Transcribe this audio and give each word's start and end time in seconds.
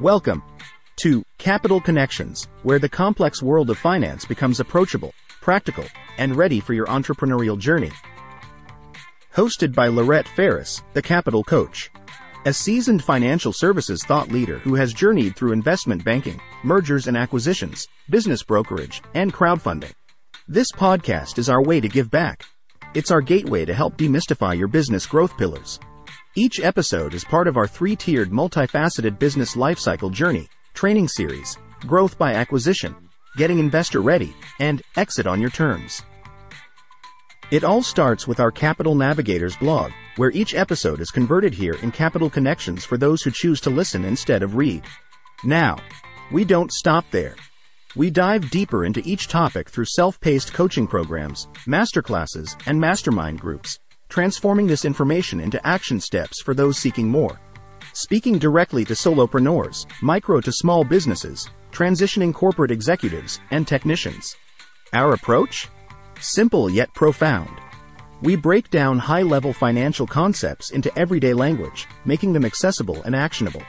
Welcome 0.00 0.44
to 0.98 1.24
Capital 1.38 1.80
Connections, 1.80 2.46
where 2.62 2.78
the 2.78 2.88
complex 2.88 3.42
world 3.42 3.68
of 3.68 3.78
finance 3.78 4.24
becomes 4.24 4.60
approachable, 4.60 5.12
practical, 5.40 5.84
and 6.18 6.36
ready 6.36 6.60
for 6.60 6.72
your 6.72 6.86
entrepreneurial 6.86 7.58
journey. 7.58 7.90
Hosted 9.34 9.74
by 9.74 9.88
Lorette 9.88 10.28
Ferris, 10.28 10.84
the 10.92 11.02
Capital 11.02 11.42
Coach. 11.42 11.90
A 12.46 12.52
seasoned 12.52 13.02
financial 13.02 13.52
services 13.52 14.04
thought 14.06 14.30
leader 14.30 14.58
who 14.60 14.76
has 14.76 14.92
journeyed 14.92 15.34
through 15.34 15.50
investment 15.50 16.04
banking, 16.04 16.40
mergers 16.62 17.08
and 17.08 17.16
acquisitions, 17.16 17.88
business 18.08 18.44
brokerage, 18.44 19.02
and 19.14 19.34
crowdfunding. 19.34 19.94
This 20.46 20.70
podcast 20.70 21.38
is 21.38 21.48
our 21.48 21.64
way 21.64 21.80
to 21.80 21.88
give 21.88 22.08
back. 22.08 22.44
It's 22.94 23.10
our 23.10 23.20
gateway 23.20 23.64
to 23.64 23.74
help 23.74 23.96
demystify 23.96 24.56
your 24.56 24.68
business 24.68 25.06
growth 25.06 25.36
pillars. 25.36 25.80
Each 26.38 26.60
episode 26.60 27.14
is 27.14 27.24
part 27.24 27.48
of 27.48 27.56
our 27.56 27.66
three-tiered 27.66 28.30
multifaceted 28.30 29.18
business 29.18 29.56
lifecycle 29.56 30.12
journey, 30.12 30.46
training 30.72 31.08
series, 31.08 31.58
growth 31.80 32.16
by 32.16 32.32
acquisition, 32.32 32.94
getting 33.36 33.58
investor 33.58 34.02
ready, 34.02 34.36
and 34.60 34.80
exit 34.96 35.26
on 35.26 35.40
your 35.40 35.50
terms. 35.50 36.04
It 37.50 37.64
all 37.64 37.82
starts 37.82 38.28
with 38.28 38.38
our 38.38 38.52
Capital 38.52 38.94
Navigators 38.94 39.56
blog, 39.56 39.90
where 40.14 40.30
each 40.30 40.54
episode 40.54 41.00
is 41.00 41.10
converted 41.10 41.54
here 41.54 41.74
in 41.82 41.90
Capital 41.90 42.30
Connections 42.30 42.84
for 42.84 42.96
those 42.96 43.20
who 43.20 43.32
choose 43.32 43.60
to 43.62 43.70
listen 43.70 44.04
instead 44.04 44.44
of 44.44 44.54
read. 44.54 44.84
Now, 45.42 45.78
we 46.30 46.44
don't 46.44 46.70
stop 46.70 47.04
there. 47.10 47.34
We 47.96 48.10
dive 48.10 48.48
deeper 48.50 48.84
into 48.84 49.02
each 49.04 49.26
topic 49.26 49.70
through 49.70 49.86
self-paced 49.86 50.52
coaching 50.52 50.86
programs, 50.86 51.48
masterclasses, 51.66 52.56
and 52.68 52.80
mastermind 52.80 53.40
groups, 53.40 53.80
transforming 54.08 54.66
this 54.66 54.84
information 54.84 55.40
into 55.40 55.64
action 55.66 56.00
steps 56.00 56.42
for 56.42 56.54
those 56.54 56.78
seeking 56.78 57.08
more. 57.08 57.40
Speaking 57.92 58.38
directly 58.38 58.84
to 58.84 58.94
solopreneurs, 58.94 59.86
micro 60.02 60.40
to 60.40 60.52
small 60.52 60.84
businesses, 60.84 61.48
transitioning 61.72 62.32
corporate 62.32 62.70
executives, 62.70 63.40
and 63.50 63.66
technicians. 63.66 64.36
Our 64.92 65.14
approach? 65.14 65.68
Simple 66.20 66.70
yet 66.70 66.92
profound. 66.94 67.50
We 68.22 68.34
break 68.34 68.70
down 68.70 68.98
high-level 68.98 69.52
financial 69.52 70.06
concepts 70.06 70.70
into 70.70 70.96
everyday 70.98 71.34
language, 71.34 71.86
making 72.04 72.32
them 72.32 72.44
accessible 72.44 73.02
and 73.02 73.14
actionable. 73.14 73.62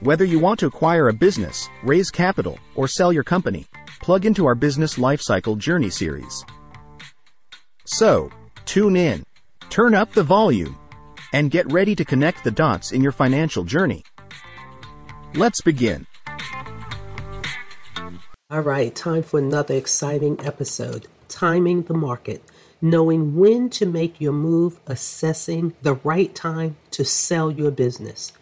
Whether 0.00 0.24
you 0.24 0.38
want 0.38 0.60
to 0.60 0.66
acquire 0.66 1.08
a 1.08 1.12
business, 1.12 1.68
raise 1.82 2.10
capital, 2.10 2.58
or 2.76 2.86
sell 2.86 3.12
your 3.12 3.24
company, 3.24 3.66
plug 4.00 4.26
into 4.26 4.46
our 4.46 4.54
Business 4.54 4.96
Lifecycle 4.96 5.58
Journey 5.58 5.90
series. 5.90 6.44
So, 7.86 8.30
tune 8.64 8.96
in 8.96 9.24
Turn 9.70 9.94
up 9.94 10.12
the 10.12 10.22
volume 10.22 10.76
and 11.32 11.50
get 11.50 11.70
ready 11.70 11.94
to 11.94 12.04
connect 12.04 12.44
the 12.44 12.50
dots 12.50 12.92
in 12.92 13.02
your 13.02 13.12
financial 13.12 13.64
journey. 13.64 14.04
Let's 15.34 15.60
begin. 15.60 16.06
All 18.50 18.60
right, 18.60 18.94
time 18.94 19.22
for 19.22 19.38
another 19.38 19.74
exciting 19.74 20.40
episode 20.42 21.06
Timing 21.28 21.82
the 21.82 21.94
Market. 21.94 22.42
Knowing 22.80 23.36
when 23.36 23.68
to 23.68 23.84
make 23.84 24.20
your 24.20 24.32
move, 24.32 24.80
assessing 24.86 25.74
the 25.82 25.94
right 25.94 26.34
time 26.34 26.76
to 26.92 27.04
sell 27.04 27.50
your 27.50 27.70
business. 27.70 28.32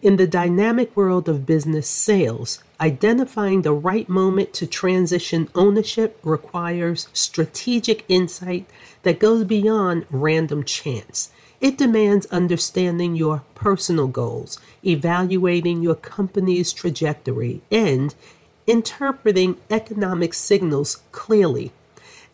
In 0.00 0.16
the 0.16 0.26
dynamic 0.26 0.96
world 0.96 1.28
of 1.28 1.44
business 1.44 1.88
sales, 1.88 2.62
identifying 2.80 3.62
the 3.62 3.72
right 3.72 4.08
moment 4.08 4.52
to 4.54 4.66
transition 4.66 5.48
ownership 5.54 6.18
requires 6.22 7.08
strategic 7.12 8.04
insight 8.08 8.66
that 9.02 9.18
goes 9.18 9.44
beyond 9.44 10.06
random 10.10 10.64
chance. 10.64 11.30
It 11.60 11.78
demands 11.78 12.26
understanding 12.26 13.14
your 13.14 13.42
personal 13.54 14.08
goals, 14.08 14.58
evaluating 14.84 15.82
your 15.82 15.94
company's 15.94 16.72
trajectory, 16.72 17.62
and 17.70 18.14
interpreting 18.66 19.56
economic 19.70 20.34
signals 20.34 21.02
clearly. 21.12 21.72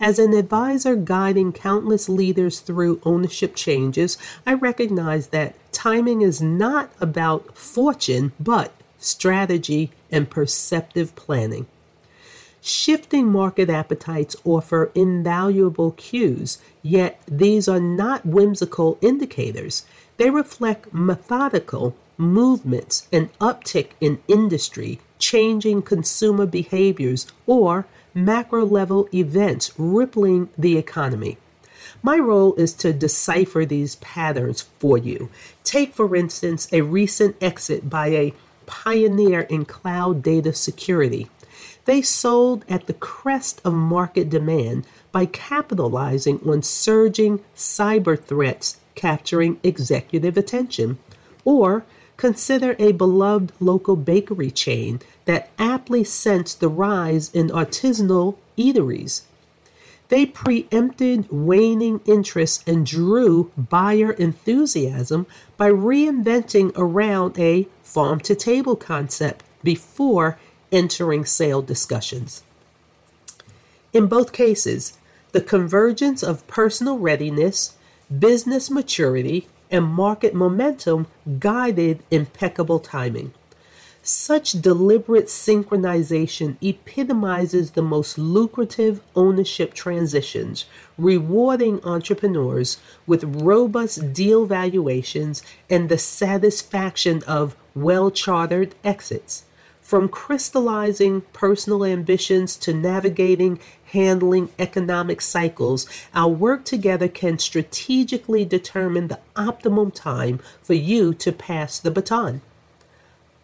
As 0.01 0.19
an 0.19 0.33
advisor 0.33 0.97
guiding 0.97 1.53
countless 1.53 2.09
leaders 2.09 2.61
through 2.61 3.01
ownership 3.05 3.55
changes, 3.55 4.17
I 4.47 4.55
recognize 4.55 5.29
that 5.29 5.55
timing 5.73 6.23
is 6.23 6.41
not 6.41 6.91
about 7.01 7.57
fortune, 7.57 8.33
but 8.41 8.73
strategy 9.01 9.91
and 10.11 10.31
perceptive 10.31 11.17
planning. 11.17 11.67
Shifting 12.63 13.27
market 13.27 13.71
appetites 13.71 14.37
offer 14.45 14.93
invaluable 14.95 15.93
cues, 15.93 16.59
yet 16.83 17.21
these 17.27 17.67
are 17.69 17.81
not 17.81 18.27
whimsical 18.27 18.99
indicators. 19.01 19.87
They 20.19 20.29
reflect 20.29 20.93
methodical 20.93 21.97
movements 22.19 23.09
and 23.11 23.33
uptick 23.39 23.93
in 24.01 24.21
industry, 24.29 25.01
changing 25.19 25.83
consumer 25.83 26.45
behaviors, 26.45 27.27
or 27.47 27.87
macro 28.13 28.67
level 28.67 29.09
events 29.15 29.73
rippling 29.79 30.51
the 30.59 30.77
economy. 30.77 31.39
My 32.03 32.19
role 32.19 32.55
is 32.57 32.75
to 32.75 32.93
decipher 32.93 33.65
these 33.65 33.97
patterns 33.97 34.63
for 34.79 34.99
you. 34.99 35.31
Take, 35.65 35.95
for 35.95 36.15
instance, 36.15 36.69
a 36.73 36.83
recent 36.83 37.37
exit 37.41 37.89
by 37.89 38.09
a 38.09 38.35
pioneer 38.71 39.41
in 39.41 39.65
cloud 39.65 40.23
data 40.23 40.53
security. 40.53 41.29
They 41.87 42.03
sold 42.03 42.65
at 42.69 42.87
the 42.87 42.95
crest 42.95 43.61
of 43.65 43.75
market 43.75 44.31
demand 44.31 44.87
by 45.11 45.27
capitalizing 45.27 46.39
on 46.49 46.63
surging 46.63 47.41
cyber 47.57 48.17
threats 48.17 48.79
capturing 48.95 49.59
executive 49.65 50.37
attention. 50.37 50.99
Or 51.45 51.85
consider 52.17 52.77
a 52.79 52.93
beloved 52.93 53.51
local 53.59 53.97
bakery 53.97 54.53
chain 54.53 55.01
that 55.25 55.51
aptly 55.59 56.05
sensed 56.05 56.61
the 56.61 56.69
rise 56.69 57.29
in 57.35 57.49
artisanal 57.49 58.37
eateries. 58.57 59.23
They 60.11 60.27
preempted 60.27 61.31
waning 61.31 62.01
interest 62.05 62.69
and 62.69 62.85
drew 62.85 63.51
buyer 63.57 64.11
enthusiasm 64.13 65.27
by 65.57 65.71
reinventing 65.71 66.73
around 66.77 67.39
a 67.39 67.69
farm 67.91 68.21
to 68.21 68.35
table 68.35 68.77
concept 68.77 69.45
before 69.65 70.39
entering 70.71 71.25
sale 71.25 71.61
discussions. 71.61 72.45
In 73.93 74.07
both 74.07 74.33
cases, 74.33 74.97
the 75.33 75.41
convergence 75.41 76.23
of 76.23 76.47
personal 76.47 76.99
readiness, 76.99 77.77
business 78.17 78.71
maturity, 78.71 79.49
and 79.71 79.85
market 79.85 80.35
momentum 80.35 81.09
guided 81.39 82.03
impeccable 82.11 82.79
timing. 82.79 83.33
Such 84.03 84.53
deliberate 84.53 85.27
synchronization 85.27 86.57
epitomizes 86.63 87.73
the 87.73 87.83
most 87.83 88.17
lucrative 88.17 89.03
ownership 89.15 89.75
transitions, 89.75 90.65
rewarding 90.97 91.85
entrepreneurs 91.85 92.79
with 93.07 93.43
robust 93.43 94.15
deal 94.15 94.47
valuations 94.47 95.43
and 95.69 95.91
the 95.91 95.99
satisfaction 95.99 97.23
of 97.27 97.55
well 97.75 98.11
chartered 98.11 98.75
exits. 98.83 99.45
From 99.83 100.09
crystallizing 100.09 101.21
personal 101.35 101.85
ambitions 101.85 102.57
to 102.57 102.73
navigating 102.73 103.59
handling 103.85 104.49
economic 104.59 105.21
cycles, 105.21 105.87
our 106.15 106.31
work 106.31 106.65
together 106.65 107.09
can 107.09 107.39
strategically 107.39 108.47
determine 108.47 109.09
the 109.09 109.21
optimum 109.37 109.91
time 109.91 110.41
for 110.63 110.75
you 110.75 111.13
to 111.13 111.33
pass 111.33 111.79
the 111.79 111.91
baton 111.91 112.41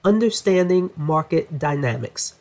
understanding 0.06 0.88
market 0.96 1.58
dynamics. 1.58 2.34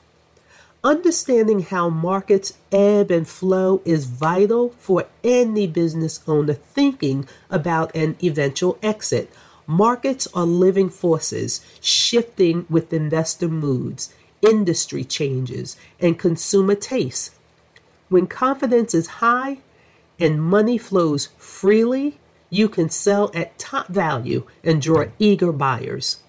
Understanding 0.83 1.61
how 1.63 1.89
markets 1.89 2.53
ebb 2.71 3.09
and 3.09 3.27
flow 3.27 3.81
is 3.83 4.05
vital 4.05 4.69
for 4.77 5.07
any 5.23 5.65
business 5.65 6.19
owner 6.27 6.53
thinking 6.53 7.27
about 7.49 7.93
an 7.95 8.15
eventual 8.23 8.77
exit. 8.83 9.33
Markets 9.65 10.27
are 10.35 10.45
living 10.45 10.91
forces 10.91 11.65
shifting 11.81 12.67
with 12.69 12.93
investor 12.93 13.49
moods, 13.49 14.13
industry 14.43 15.03
changes, 15.03 15.75
and 15.99 16.19
consumer 16.19 16.75
tastes. 16.75 17.31
When 18.09 18.27
confidence 18.27 18.93
is 18.93 19.25
high 19.25 19.57
and 20.19 20.39
money 20.39 20.77
flows 20.77 21.29
freely, 21.39 22.19
you 22.51 22.69
can 22.69 22.91
sell 22.91 23.31
at 23.33 23.57
top 23.57 23.87
value 23.87 24.45
and 24.63 24.79
draw 24.79 25.05
eager 25.17 25.51
buyers. 25.51 26.19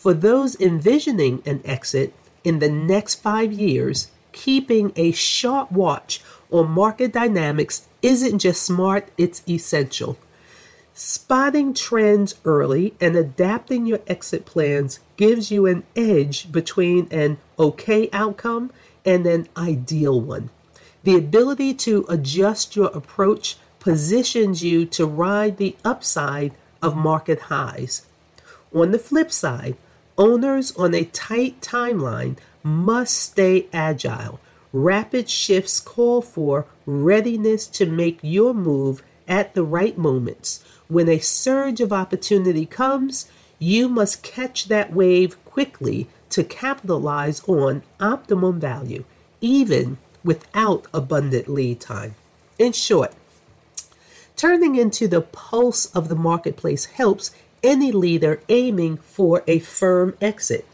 For 0.00 0.14
those 0.14 0.58
envisioning 0.58 1.42
an 1.44 1.60
exit 1.62 2.14
in 2.42 2.58
the 2.58 2.70
next 2.70 3.16
five 3.16 3.52
years, 3.52 4.10
keeping 4.32 4.94
a 4.96 5.12
sharp 5.12 5.70
watch 5.70 6.22
on 6.50 6.70
market 6.70 7.12
dynamics 7.12 7.86
isn't 8.00 8.38
just 8.38 8.62
smart, 8.62 9.10
it's 9.18 9.42
essential. 9.46 10.16
Spotting 10.94 11.74
trends 11.74 12.34
early 12.46 12.94
and 12.98 13.14
adapting 13.14 13.84
your 13.84 14.00
exit 14.06 14.46
plans 14.46 15.00
gives 15.18 15.50
you 15.50 15.66
an 15.66 15.82
edge 15.94 16.50
between 16.50 17.06
an 17.10 17.36
okay 17.58 18.08
outcome 18.10 18.72
and 19.04 19.26
an 19.26 19.48
ideal 19.54 20.18
one. 20.18 20.48
The 21.02 21.16
ability 21.16 21.74
to 21.74 22.06
adjust 22.08 22.74
your 22.74 22.88
approach 22.94 23.58
positions 23.80 24.64
you 24.64 24.86
to 24.86 25.04
ride 25.04 25.58
the 25.58 25.76
upside 25.84 26.54
of 26.80 26.96
market 26.96 27.38
highs. 27.52 28.06
On 28.72 28.92
the 28.92 28.98
flip 28.98 29.30
side, 29.30 29.76
Owners 30.20 30.76
on 30.76 30.94
a 30.94 31.06
tight 31.06 31.62
timeline 31.62 32.36
must 32.62 33.16
stay 33.16 33.68
agile. 33.72 34.38
Rapid 34.70 35.30
shifts 35.30 35.80
call 35.80 36.20
for 36.20 36.66
readiness 36.84 37.66
to 37.68 37.86
make 37.86 38.18
your 38.20 38.52
move 38.52 39.02
at 39.26 39.54
the 39.54 39.64
right 39.64 39.96
moments. 39.96 40.62
When 40.88 41.08
a 41.08 41.20
surge 41.20 41.80
of 41.80 41.90
opportunity 41.90 42.66
comes, 42.66 43.30
you 43.58 43.88
must 43.88 44.22
catch 44.22 44.66
that 44.66 44.92
wave 44.92 45.42
quickly 45.46 46.06
to 46.28 46.44
capitalize 46.44 47.40
on 47.48 47.82
optimum 47.98 48.60
value, 48.60 49.04
even 49.40 49.96
without 50.22 50.86
abundant 50.92 51.48
lead 51.48 51.80
time. 51.80 52.14
In 52.58 52.72
short, 52.72 53.14
turning 54.36 54.76
into 54.76 55.08
the 55.08 55.22
pulse 55.22 55.86
of 55.86 56.10
the 56.10 56.14
marketplace 56.14 56.84
helps 56.84 57.30
any 57.62 57.92
leader 57.92 58.40
aiming 58.48 58.96
for 58.98 59.42
a 59.46 59.58
firm 59.58 60.16
exit. 60.20 60.66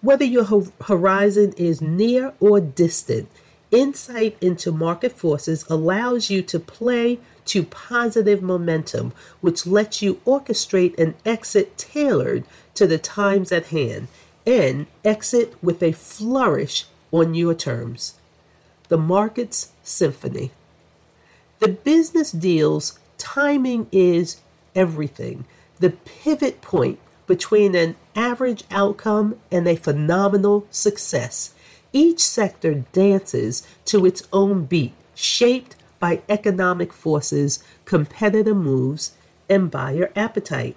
Whether 0.00 0.24
your 0.24 0.64
horizon 0.82 1.52
is 1.56 1.82
near 1.82 2.32
or 2.40 2.60
distant, 2.60 3.28
insight 3.70 4.36
into 4.40 4.72
market 4.72 5.12
forces 5.12 5.64
allows 5.68 6.30
you 6.30 6.42
to 6.42 6.58
play 6.58 7.18
to 7.46 7.64
positive 7.64 8.42
momentum, 8.42 9.12
which 9.40 9.66
lets 9.66 10.02
you 10.02 10.20
orchestrate 10.26 10.98
an 10.98 11.14
exit 11.26 11.76
tailored 11.76 12.44
to 12.74 12.86
the 12.86 12.98
times 12.98 13.52
at 13.52 13.66
hand 13.66 14.08
and 14.46 14.86
exit 15.04 15.54
with 15.62 15.82
a 15.82 15.92
flourish 15.92 16.86
on 17.12 17.34
your 17.34 17.54
terms. 17.54 18.14
The 18.88 18.98
market's 18.98 19.72
symphony. 19.82 20.50
The 21.58 21.68
business 21.68 22.32
deals 22.32 22.98
timing 23.18 23.86
is 23.92 24.40
everything. 24.74 25.44
The 25.80 25.90
pivot 25.90 26.60
point 26.60 26.98
between 27.26 27.74
an 27.74 27.96
average 28.14 28.64
outcome 28.70 29.38
and 29.50 29.66
a 29.66 29.76
phenomenal 29.76 30.66
success. 30.70 31.54
Each 31.92 32.20
sector 32.20 32.84
dances 32.92 33.66
to 33.86 34.04
its 34.04 34.22
own 34.32 34.66
beat, 34.66 34.92
shaped 35.14 35.76
by 35.98 36.20
economic 36.28 36.92
forces, 36.92 37.64
competitive 37.84 38.56
moves, 38.56 39.12
and 39.48 39.70
buyer 39.70 40.12
appetite. 40.14 40.76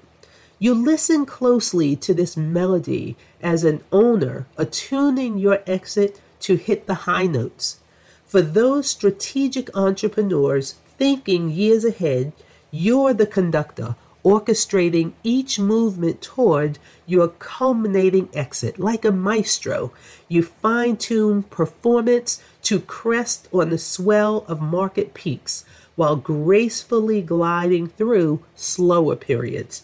You 0.58 0.74
listen 0.74 1.26
closely 1.26 1.96
to 1.98 2.14
this 2.14 2.38
melody 2.38 3.18
as 3.42 3.66
an 3.66 3.84
owner, 3.92 4.48
attuning 4.58 5.38
your 5.38 5.62
exit 5.68 6.22
to 6.42 6.56
hit 6.56 6.88
the 6.88 7.04
high 7.06 7.26
notes. 7.26 7.80
For 8.26 8.42
those 8.42 8.90
strategic 8.90 9.76
entrepreneurs 9.76 10.76
thinking 10.98 11.50
years 11.50 11.84
ahead, 11.84 12.32
you're 12.72 13.14
the 13.14 13.28
conductor, 13.28 13.96
orchestrating 14.24 15.12
each 15.24 15.60
movement 15.60 16.22
toward 16.22 16.80
your 17.06 17.28
culminating 17.28 18.30
exit. 18.34 18.80
Like 18.80 19.04
a 19.06 19.12
maestro, 19.12 19.92
you 20.28 20.44
fine 20.44 20.98
tune 20.98 21.44
performance 21.44 22.42
to 22.64 22.80
crest 22.80 23.48
on 23.52 23.70
the 23.70 23.78
swell 23.78 24.46
of 24.48 24.62
market 24.62 25.14
peaks 25.14 25.66
while 25.96 26.16
gracefully 26.16 27.22
gliding 27.22 27.88
through 27.88 28.44
slower 28.56 29.16
periods. 29.16 29.84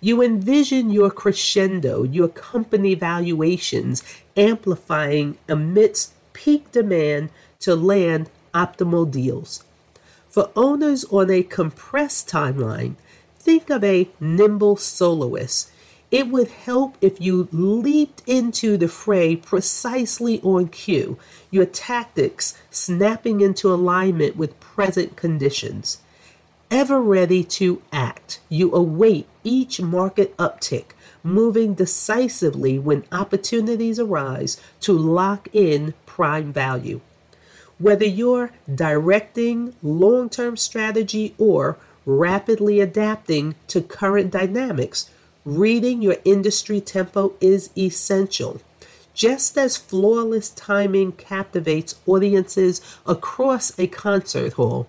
You 0.00 0.22
envision 0.22 0.90
your 0.90 1.10
crescendo, 1.10 2.04
your 2.04 2.28
company 2.28 2.94
valuations 2.94 4.02
amplifying 4.36 5.36
amidst 5.48 6.14
peak 6.32 6.72
demand 6.72 7.30
to 7.60 7.74
land 7.76 8.30
optimal 8.54 9.10
deals. 9.10 9.62
For 10.28 10.50
owners 10.56 11.04
on 11.06 11.30
a 11.30 11.42
compressed 11.42 12.28
timeline, 12.28 12.94
think 13.40 13.70
of 13.70 13.82
a 13.82 14.08
nimble 14.20 14.76
soloist. 14.76 15.70
It 16.12 16.28
would 16.28 16.48
help 16.48 16.96
if 17.00 17.20
you 17.20 17.48
leaped 17.50 18.22
into 18.26 18.76
the 18.76 18.88
fray 18.88 19.34
precisely 19.34 20.40
on 20.42 20.68
cue, 20.68 21.18
your 21.50 21.66
tactics 21.66 22.56
snapping 22.70 23.40
into 23.40 23.72
alignment 23.72 24.36
with 24.36 24.60
present 24.60 25.16
conditions 25.16 25.98
ever 26.70 27.00
ready 27.00 27.42
to 27.42 27.82
act. 27.92 28.40
You 28.48 28.72
await 28.74 29.26
each 29.42 29.80
market 29.80 30.36
uptick, 30.36 30.92
moving 31.22 31.74
decisively 31.74 32.78
when 32.78 33.04
opportunities 33.10 33.98
arise 33.98 34.60
to 34.80 34.92
lock 34.92 35.48
in 35.52 35.94
prime 36.06 36.52
value. 36.52 37.00
Whether 37.78 38.04
you're 38.04 38.52
directing 38.72 39.74
long 39.82 40.28
term 40.28 40.56
strategy 40.56 41.34
or 41.38 41.78
rapidly 42.18 42.80
adapting 42.80 43.54
to 43.68 43.80
current 43.80 44.30
dynamics, 44.30 45.10
reading 45.44 46.02
your 46.02 46.16
industry 46.24 46.80
tempo 46.80 47.34
is 47.40 47.70
essential. 47.76 48.60
Just 49.14 49.58
as 49.58 49.76
flawless 49.76 50.50
timing 50.50 51.12
captivates 51.12 51.96
audiences 52.06 52.80
across 53.06 53.78
a 53.78 53.86
concert 53.86 54.54
hall, 54.54 54.88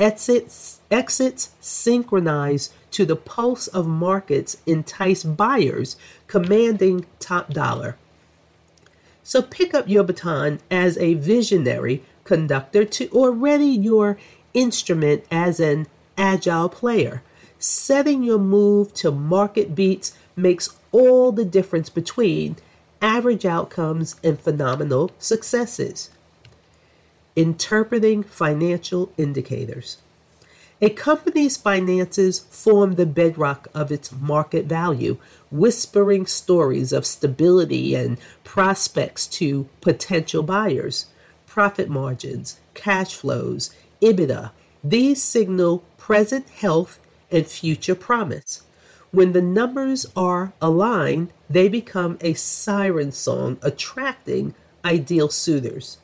Exits, 0.00 0.80
exits 0.90 1.50
synchronize 1.60 2.70
to 2.90 3.04
the 3.04 3.16
pulse 3.16 3.66
of 3.66 3.86
markets 3.86 4.56
entice 4.64 5.22
buyers 5.22 5.94
commanding 6.26 7.04
top 7.18 7.52
dollar. 7.52 7.98
So 9.22 9.42
pick 9.42 9.74
up 9.74 9.90
your 9.90 10.02
baton 10.02 10.60
as 10.70 10.96
a 10.96 11.14
visionary 11.14 12.02
conductor 12.24 12.86
to 12.86 13.08
or 13.08 13.30
ready 13.30 13.66
your 13.66 14.16
instrument 14.54 15.24
as 15.30 15.60
an 15.60 15.86
agile 16.20 16.68
player. 16.68 17.22
Setting 17.58 18.22
your 18.22 18.38
move 18.38 18.94
to 18.94 19.10
market 19.10 19.74
beats 19.74 20.14
makes 20.36 20.76
all 20.92 21.32
the 21.32 21.44
difference 21.44 21.90
between 21.90 22.56
average 23.02 23.44
outcomes 23.44 24.16
and 24.22 24.38
phenomenal 24.38 25.10
successes 25.18 26.10
interpreting 27.36 28.22
financial 28.22 29.12
indicators. 29.16 29.98
A 30.82 30.90
company's 30.90 31.56
finances 31.56 32.38
form 32.38 32.94
the 32.94 33.06
bedrock 33.06 33.68
of 33.74 33.92
its 33.92 34.12
market 34.12 34.64
value, 34.64 35.18
whispering 35.50 36.26
stories 36.26 36.92
of 36.92 37.06
stability 37.06 37.94
and 37.94 38.18
prospects 38.44 39.26
to 39.26 39.68
potential 39.80 40.42
buyers. 40.42 41.06
Profit 41.46 41.88
margins, 41.88 42.58
cash 42.74 43.14
flows, 43.14 43.74
EBITDA, 44.00 44.52
these 44.82 45.22
signal 45.22 45.84
present 45.98 46.48
health 46.48 46.98
and 47.30 47.46
future 47.46 47.94
promise. 47.94 48.62
When 49.10 49.32
the 49.32 49.42
numbers 49.42 50.06
are 50.16 50.52
aligned, 50.60 51.32
they 51.48 51.68
become 51.68 52.16
a 52.20 52.34
siren 52.34 53.12
song 53.12 53.58
attracting 53.62 54.54
ideal 54.84 55.28
suitors. 55.28 55.98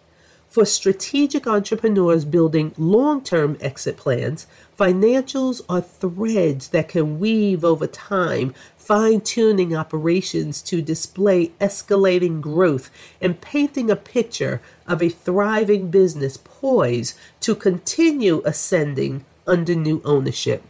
For 0.56 0.64
strategic 0.64 1.46
entrepreneurs 1.46 2.24
building 2.24 2.72
long 2.78 3.22
term 3.22 3.58
exit 3.60 3.98
plans, 3.98 4.46
financials 4.74 5.60
are 5.68 5.82
threads 5.82 6.68
that 6.68 6.88
can 6.88 7.18
weave 7.18 7.62
over 7.62 7.86
time, 7.86 8.54
fine 8.78 9.20
tuning 9.20 9.76
operations 9.76 10.62
to 10.62 10.80
display 10.80 11.48
escalating 11.60 12.40
growth 12.40 12.90
and 13.20 13.38
painting 13.38 13.90
a 13.90 13.96
picture 13.96 14.62
of 14.86 15.02
a 15.02 15.10
thriving 15.10 15.90
business 15.90 16.38
poised 16.38 17.18
to 17.40 17.54
continue 17.54 18.40
ascending 18.46 19.26
under 19.46 19.74
new 19.74 20.00
ownership. 20.06 20.62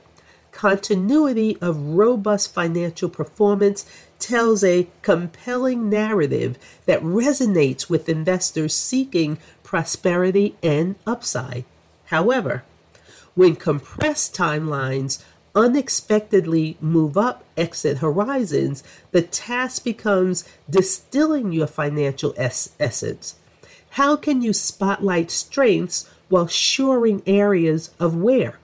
Continuity 0.51 1.59
of 1.61 1.79
robust 1.79 2.53
financial 2.53 3.09
performance 3.09 3.87
tells 4.19 4.65
a 4.65 4.89
compelling 5.03 5.89
narrative 5.89 6.59
that 6.87 7.03
resonates 7.03 7.89
with 7.89 8.09
investors 8.09 8.75
seeking 8.75 9.39
prosperity 9.63 10.57
and 10.63 10.97
upside. 11.07 11.65
However, 12.07 12.65
when 13.35 13.57
compressed 13.57 14.35
timelines 14.35 15.23
unexpectedly 15.55 16.77
move 16.81 17.17
up 17.17 17.45
exit 17.57 17.99
horizons, 17.99 18.85
the 19.11 19.23
task 19.23 19.85
becomes 19.85 20.45
distilling 20.69 21.53
your 21.53 21.67
financial 21.67 22.35
es- 22.37 22.71
essence. 22.79 23.37
How 23.91 24.17
can 24.17 24.43
you 24.43 24.53
spotlight 24.53 25.31
strengths 25.31 26.09
while 26.29 26.47
shoring 26.47 27.23
areas 27.27 27.91
of 27.99 28.15
wear? 28.15 28.59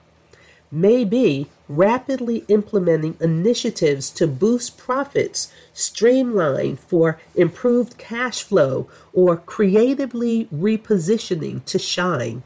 Maybe 0.75 1.51
rapidly 1.69 2.45
implementing 2.47 3.15
initiatives 3.19 4.09
to 4.09 4.25
boost 4.25 4.75
profits, 4.75 5.53
streamline 5.71 6.77
for 6.77 7.19
improved 7.35 7.99
cash 7.99 8.41
flow, 8.41 8.89
or 9.13 9.37
creatively 9.37 10.45
repositioning 10.51 11.63
to 11.65 11.77
shine. 11.77 12.41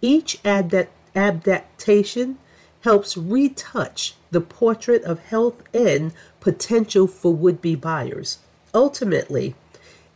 Each 0.00 0.38
adapt- 0.44 0.92
adaptation 1.16 2.38
helps 2.82 3.16
retouch 3.16 4.14
the 4.30 4.40
portrait 4.40 5.02
of 5.02 5.18
health 5.18 5.60
and 5.74 6.12
potential 6.38 7.08
for 7.08 7.34
would 7.34 7.60
be 7.60 7.74
buyers. 7.74 8.38
Ultimately, 8.72 9.56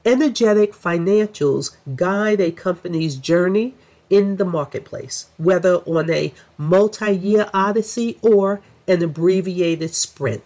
energetic 0.05 0.75
financials 0.75 1.75
guide 1.97 2.41
a 2.41 2.53
company's 2.53 3.17
journey 3.17 3.75
in 4.11 4.37
the 4.37 4.45
marketplace, 4.45 5.27
whether 5.37 5.77
on 5.79 6.11
a 6.11 6.33
multi 6.57 7.13
year 7.13 7.49
odyssey 7.53 8.19
or 8.23 8.61
an 8.87 9.03
abbreviated 9.03 9.95
sprint. 9.95 10.43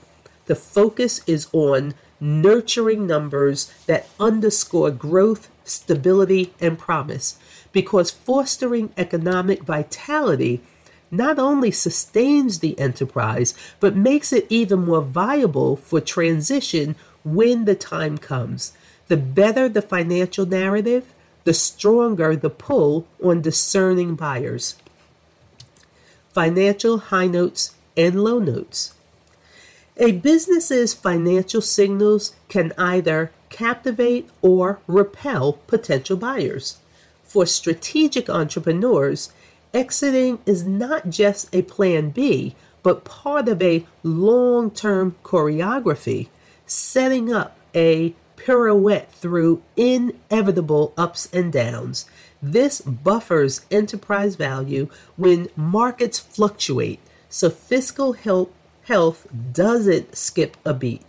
The 0.47 0.57
focus 0.57 1.21
is 1.27 1.47
on 1.53 1.95
nurturing 2.21 3.07
numbers 3.07 3.73
that 3.87 4.09
underscore 4.19 4.91
growth, 4.91 5.51
stability, 5.65 6.53
and 6.61 6.79
promise, 6.79 7.39
because 7.73 8.11
fostering 8.11 8.93
economic 8.97 9.63
vitality 9.63 10.61
not 11.11 11.39
only 11.39 11.71
sustains 11.71 12.61
the 12.61 12.79
enterprise, 12.79 13.55
but 13.81 13.95
makes 13.95 14.33
it 14.33 14.47
even 14.49 14.85
more 14.85 15.03
viable 15.03 15.77
for 15.77 16.01
transition 16.01 16.97
when 17.23 17.67
the 17.67 17.75
time 17.75 18.17
comes. 18.19 18.73
The 19.09 19.17
better 19.19 19.69
the 19.69 19.83
financial 19.83 20.47
narrative, 20.47 21.12
the 21.45 21.55
stronger 21.55 22.37
the 22.37 22.51
pull 22.51 23.07
on 23.23 23.41
discerning 23.41 24.15
buyers. 24.15 24.77
Financial 26.33 26.99
high 26.99 27.27
notes 27.27 27.75
and 27.97 28.23
low 28.23 28.39
notes. 28.39 28.95
A 29.99 30.13
business's 30.13 30.95
financial 30.95 31.61
signals 31.61 32.35
can 32.49 32.73
either 32.79 33.31
captivate 33.51 34.29
or 34.41 34.81
repel 34.87 35.55
potential 35.67 36.17
buyers. 36.17 36.79
For 37.23 37.45
strategic 37.45 38.31
entrepreneurs, 38.31 39.33
exiting 39.75 40.39
is 40.47 40.65
not 40.65 41.11
just 41.11 41.55
a 41.55 41.63
plan 41.63 42.11
B, 42.11 42.55
but 42.83 43.05
part 43.05 43.49
of 43.49 43.63
a 43.63 43.87
long 44.03 44.71
term 44.71 45.17
choreography, 45.23 46.29
setting 46.67 47.33
up 47.33 47.57
a 47.75 48.15
pirouette 48.45 49.13
through 49.13 49.63
inevitable 49.77 50.93
ups 50.97 51.29
and 51.33 51.53
downs. 51.53 52.07
This 52.43 52.81
buffers 52.81 53.65
enterprise 53.71 54.35
value 54.35 54.89
when 55.17 55.49
markets 55.55 56.19
fluctuate, 56.19 56.99
so 57.29 57.51
fiscal 57.51 58.15
health, 58.15 58.49
health 58.85 59.29
doesn't 59.53 60.17
skip 60.17 60.57
a 60.65 60.75
beat. 60.75 61.03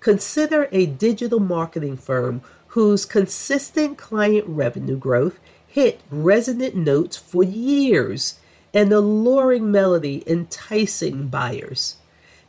Consider 0.00 0.68
a 0.72 0.86
digital 0.86 1.40
marketing 1.40 1.98
firm 1.98 2.40
whose 2.68 3.04
consistent 3.04 3.98
client 3.98 4.46
revenue 4.46 4.96
growth 4.96 5.38
hit 5.66 6.00
resonant 6.10 6.74
notes 6.74 7.16
for 7.18 7.42
years, 7.44 8.38
an 8.72 8.92
alluring 8.92 9.70
melody 9.70 10.22
enticing 10.26 11.28
buyers. 11.28 11.96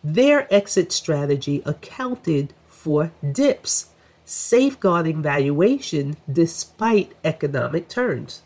Their 0.01 0.53
exit 0.53 0.93
strategy 0.93 1.61
accounted 1.65 2.53
for 2.67 3.11
dips, 3.33 3.87
safeguarding 4.27 5.22
valuation 5.22 6.17
despite 6.31 7.13
economic 7.24 7.88
turns. 7.88 8.41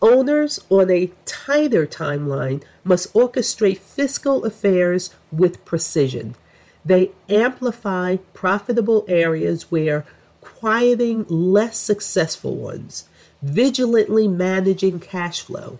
Owners 0.00 0.60
on 0.70 0.88
a 0.88 1.10
tighter 1.24 1.86
timeline 1.86 2.62
must 2.84 3.12
orchestrate 3.12 3.78
fiscal 3.78 4.44
affairs 4.44 5.14
with 5.32 5.64
precision. 5.64 6.36
They 6.84 7.10
amplify 7.28 8.16
profitable 8.34 9.04
areas 9.08 9.70
where 9.70 10.04
quieting 10.40 11.26
less 11.28 11.76
successful 11.76 12.54
ones 12.56 13.08
vigilantly 13.42 14.28
managing 14.28 15.00
cash 15.00 15.40
flow, 15.40 15.78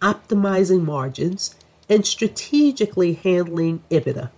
optimizing 0.00 0.82
margins, 0.82 1.54
and 1.88 2.06
strategically 2.06 3.12
handling 3.12 3.82
EBITDA. 3.90 4.30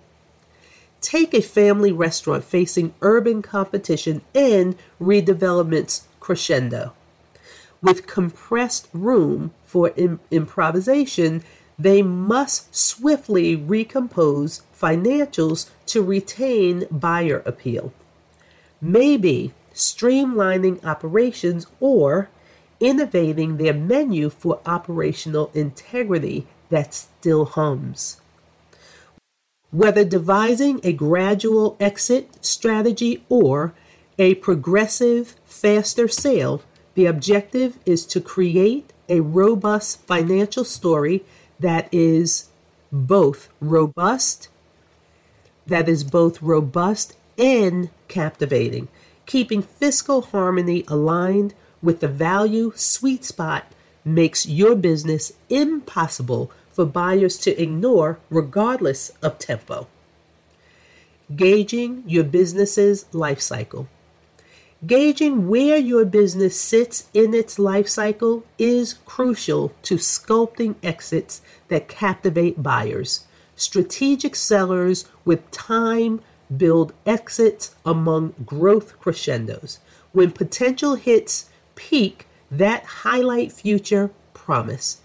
Take 1.06 1.34
a 1.34 1.40
family 1.40 1.92
restaurant 1.92 2.42
facing 2.42 2.92
urban 3.00 3.40
competition 3.40 4.22
and 4.34 4.74
redevelopment's 5.00 6.08
crescendo. 6.18 6.94
With 7.80 8.08
compressed 8.08 8.88
room 8.92 9.52
for 9.64 9.92
Im- 9.94 10.18
improvisation, 10.32 11.44
they 11.78 12.02
must 12.02 12.74
swiftly 12.74 13.54
recompose 13.54 14.62
financials 14.76 15.70
to 15.86 16.02
retain 16.02 16.88
buyer 16.90 17.40
appeal. 17.46 17.92
Maybe 18.80 19.54
streamlining 19.72 20.84
operations 20.84 21.68
or 21.78 22.30
innovating 22.80 23.58
their 23.58 23.74
menu 23.74 24.28
for 24.28 24.58
operational 24.66 25.52
integrity 25.54 26.48
that 26.70 26.94
still 26.94 27.44
hums. 27.44 28.20
Whether 29.70 30.04
devising 30.04 30.80
a 30.82 30.92
gradual 30.92 31.76
exit 31.80 32.44
strategy 32.44 33.24
or 33.28 33.74
a 34.18 34.34
progressive, 34.36 35.34
faster 35.44 36.08
sale, 36.08 36.62
the 36.94 37.06
objective 37.06 37.78
is 37.84 38.06
to 38.06 38.20
create 38.20 38.92
a 39.08 39.20
robust 39.20 40.00
financial 40.06 40.64
story 40.64 41.24
that 41.60 41.92
is 41.92 42.48
both 42.92 43.48
robust 43.60 44.48
that 45.66 45.88
is 45.88 46.04
both 46.04 46.40
robust 46.40 47.14
and 47.36 47.90
captivating, 48.08 48.88
keeping 49.26 49.62
fiscal 49.62 50.22
harmony 50.22 50.84
aligned 50.88 51.54
with 51.82 52.00
the 52.00 52.08
value 52.08 52.72
sweet 52.76 53.24
spot 53.24 53.66
makes 54.04 54.46
your 54.46 54.74
business 54.76 55.32
impossible 55.50 56.50
for 56.76 56.84
buyers 56.84 57.38
to 57.38 57.60
ignore 57.60 58.18
regardless 58.28 59.08
of 59.22 59.38
tempo. 59.38 59.86
Gauging 61.34 62.04
your 62.06 62.22
business's 62.22 63.06
life 63.14 63.40
cycle. 63.40 63.88
Gauging 64.86 65.48
where 65.48 65.78
your 65.78 66.04
business 66.04 66.60
sits 66.60 67.08
in 67.14 67.32
its 67.32 67.58
life 67.58 67.88
cycle 67.88 68.44
is 68.58 68.92
crucial 69.06 69.72
to 69.80 69.94
sculpting 69.94 70.74
exits 70.82 71.40
that 71.68 71.88
captivate 71.88 72.62
buyers. 72.62 73.24
Strategic 73.56 74.36
sellers 74.36 75.06
with 75.24 75.50
time 75.50 76.20
build 76.54 76.92
exits 77.06 77.74
among 77.86 78.34
growth 78.44 79.00
crescendos. 79.00 79.80
When 80.12 80.30
potential 80.30 80.96
hits 80.96 81.48
peak 81.74 82.26
that 82.50 82.84
highlight 82.84 83.50
future 83.50 84.10
promise. 84.34 85.00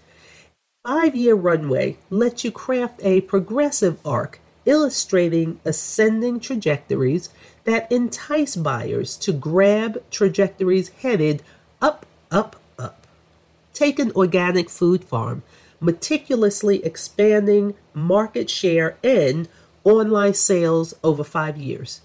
Five 0.84 1.14
year 1.14 1.36
runway 1.36 1.96
lets 2.10 2.42
you 2.42 2.50
craft 2.50 3.00
a 3.04 3.20
progressive 3.20 4.04
arc 4.04 4.40
illustrating 4.64 5.60
ascending 5.64 6.40
trajectories 6.40 7.28
that 7.62 7.90
entice 7.92 8.56
buyers 8.56 9.16
to 9.18 9.32
grab 9.32 10.02
trajectories 10.10 10.88
headed 10.88 11.44
up, 11.80 12.04
up, 12.32 12.56
up. 12.80 13.06
Take 13.72 14.00
an 14.00 14.10
organic 14.16 14.68
food 14.68 15.04
farm, 15.04 15.44
meticulously 15.80 16.84
expanding 16.84 17.74
market 17.94 18.50
share 18.50 18.96
and 19.04 19.48
online 19.84 20.34
sales 20.34 20.94
over 21.04 21.22
five 21.22 21.56
years. 21.56 22.00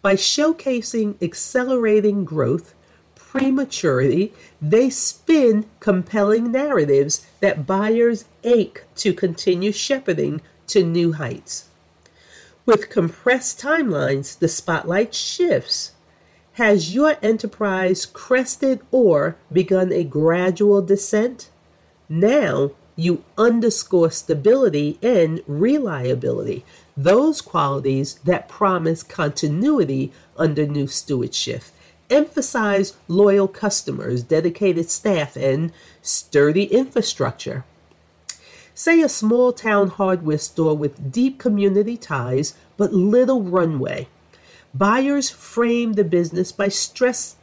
By 0.00 0.14
showcasing 0.14 1.22
accelerating 1.22 2.24
growth, 2.24 2.72
prematurity, 3.30 4.32
they 4.60 4.90
spin 4.90 5.64
compelling 5.78 6.50
narratives 6.50 7.24
that 7.38 7.64
buyers 7.64 8.24
ache 8.42 8.82
to 8.96 9.12
continue 9.12 9.70
shepherding 9.70 10.40
to 10.66 10.82
new 10.82 11.12
heights. 11.12 11.68
With 12.66 12.90
compressed 12.90 13.60
timelines, 13.60 14.36
the 14.36 14.48
spotlight 14.48 15.14
shifts. 15.14 15.92
Has 16.54 16.92
your 16.92 17.18
enterprise 17.22 18.04
crested 18.04 18.80
or 18.90 19.36
begun 19.52 19.92
a 19.92 20.02
gradual 20.02 20.82
descent? 20.82 21.50
Now 22.08 22.72
you 22.96 23.22
underscore 23.38 24.10
stability 24.10 24.98
and 25.02 25.40
reliability, 25.46 26.64
those 26.96 27.40
qualities 27.40 28.14
that 28.24 28.48
promise 28.48 29.04
continuity 29.04 30.10
under 30.36 30.66
new 30.66 30.88
stewardship 30.88 31.62
emphasize 32.10 32.96
loyal 33.08 33.48
customers, 33.48 34.22
dedicated 34.22 34.90
staff, 34.90 35.36
and 35.36 35.72
sturdy 36.02 36.64
infrastructure. 36.64 37.64
Say 38.74 39.00
a 39.02 39.08
small 39.08 39.52
town 39.52 39.88
hardware 39.88 40.38
store 40.38 40.76
with 40.76 41.12
deep 41.12 41.38
community 41.38 41.96
ties 41.96 42.54
but 42.76 42.92
little 42.92 43.42
runway. 43.42 44.08
Buyers 44.72 45.28
frame 45.28 45.94
the 45.94 46.04
business 46.04 46.52
by 46.52 46.68
stress 46.68 47.36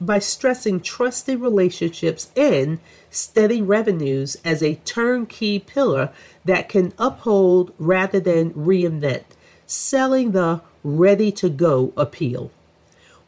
by 0.00 0.18
stressing 0.18 0.78
trusted 0.80 1.40
relationships 1.40 2.30
and 2.36 2.78
steady 3.10 3.62
revenues 3.62 4.36
as 4.44 4.62
a 4.62 4.74
turnkey 4.84 5.58
pillar 5.58 6.10
that 6.44 6.68
can 6.68 6.92
uphold 6.98 7.72
rather 7.78 8.20
than 8.20 8.52
reinvent, 8.52 9.24
selling 9.66 10.32
the 10.32 10.60
ready 10.82 11.32
to 11.32 11.48
go 11.48 11.92
appeal. 11.96 12.50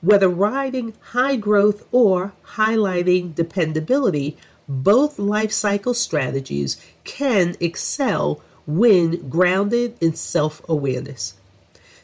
Whether 0.06 0.28
riding 0.28 0.94
high 1.10 1.34
growth 1.34 1.84
or 1.90 2.32
highlighting 2.54 3.34
dependability, 3.34 4.36
both 4.68 5.18
life 5.18 5.50
cycle 5.50 5.94
strategies 5.94 6.80
can 7.02 7.56
excel 7.58 8.40
when 8.68 9.28
grounded 9.28 9.96
in 10.00 10.14
self 10.14 10.62
awareness. 10.68 11.34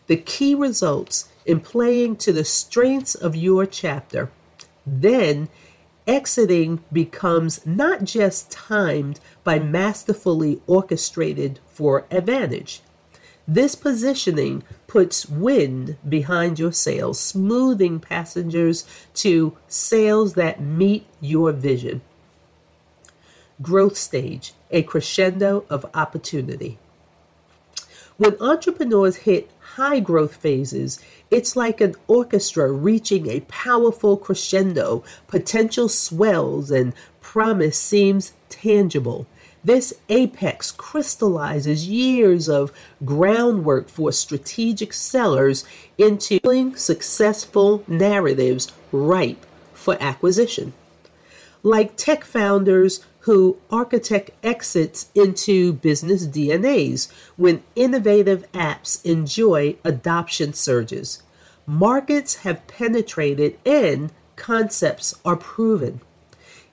The 0.09 0.17
key 0.17 0.53
results 0.53 1.29
in 1.47 1.61
playing 1.61 2.17
to 2.17 2.33
the 2.33 2.45
strengths 2.45 3.15
of 3.15 3.37
your 3.37 3.67
chapter. 3.67 4.33
Then, 4.85 5.49
exiting 6.05 6.83
becomes 6.93 7.65
not 7.65 8.03
just 8.03 8.51
timed, 8.51 9.21
by 9.45 9.61
masterfully 9.61 10.61
orchestrated 10.67 11.61
for 11.69 12.07
advantage. 12.11 12.81
This 13.47 13.77
positioning 13.77 14.65
puts 14.93 15.25
wind 15.25 15.97
behind 16.07 16.59
your 16.59 16.71
sails, 16.71 17.19
smoothing 17.19 17.99
passengers 17.99 18.85
to 19.15 19.57
sails 19.67 20.35
that 20.35 20.61
meet 20.61 21.07
your 21.19 21.51
vision. 21.51 22.03
Growth 23.63 23.97
stage, 23.97 24.53
a 24.71 24.83
crescendo 24.83 25.65
of 25.71 25.87
opportunity. 25.95 26.79
When 28.19 28.37
entrepreneurs 28.39 29.17
hit 29.25 29.51
high 29.77 29.99
growth 29.99 30.37
phases, 30.37 31.01
it's 31.31 31.57
like 31.57 31.81
an 31.81 31.95
orchestra 32.07 32.71
reaching 32.71 33.31
a 33.31 33.41
powerful 33.49 34.19
crescendo. 34.19 35.05
Potential 35.27 35.89
swells 35.89 36.71
and 36.71 36.93
promise 37.23 37.79
seems 37.79 38.35
tangible. 38.51 39.27
This 39.65 39.95
apex 40.09 40.73
crystallizes 40.73 41.87
years 41.87 42.49
of 42.49 42.73
groundwork 43.05 43.89
for 43.89 44.11
strategic 44.11 44.93
sellers 44.93 45.65
into 45.97 46.73
successful 46.77 47.85
narratives 47.87 48.73
ripe 48.91 49.47
for 49.73 49.97
acquisition. 50.01 50.73
Like 51.63 51.97
tech 51.97 52.25
founders 52.25 53.05
who 53.21 53.57
architect 53.71 54.31
exits 54.43 55.09
into 55.15 55.75
business 55.75 56.27
DNAs 56.27 57.09
when 57.37 57.63
innovative 57.77 58.51
apps 58.53 59.05
enjoy 59.05 59.77
adoption 59.85 60.53
surges. 60.55 61.23
Markets 61.65 62.37
have 62.37 62.67
penetrated 62.67 63.57
and 63.65 64.11
concepts 64.35 65.15
are 65.25 65.37
proven. 65.37 66.01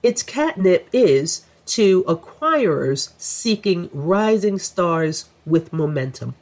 Its 0.01 0.23
catnip 0.23 0.89
is 0.91 1.45
to 1.69 2.03
acquirers 2.03 3.13
seeking 3.17 3.89
rising 3.93 4.59
stars 4.59 5.29
with 5.45 5.71
momentum. 5.73 6.35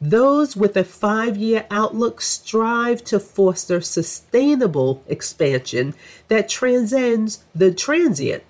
Those 0.00 0.56
with 0.56 0.78
a 0.78 0.84
five 0.84 1.36
year 1.36 1.66
outlook 1.70 2.22
strive 2.22 3.04
to 3.04 3.20
foster 3.20 3.82
sustainable 3.82 5.04
expansion 5.06 5.94
that 6.28 6.48
transcends 6.48 7.44
the 7.54 7.72
transient. 7.72 8.42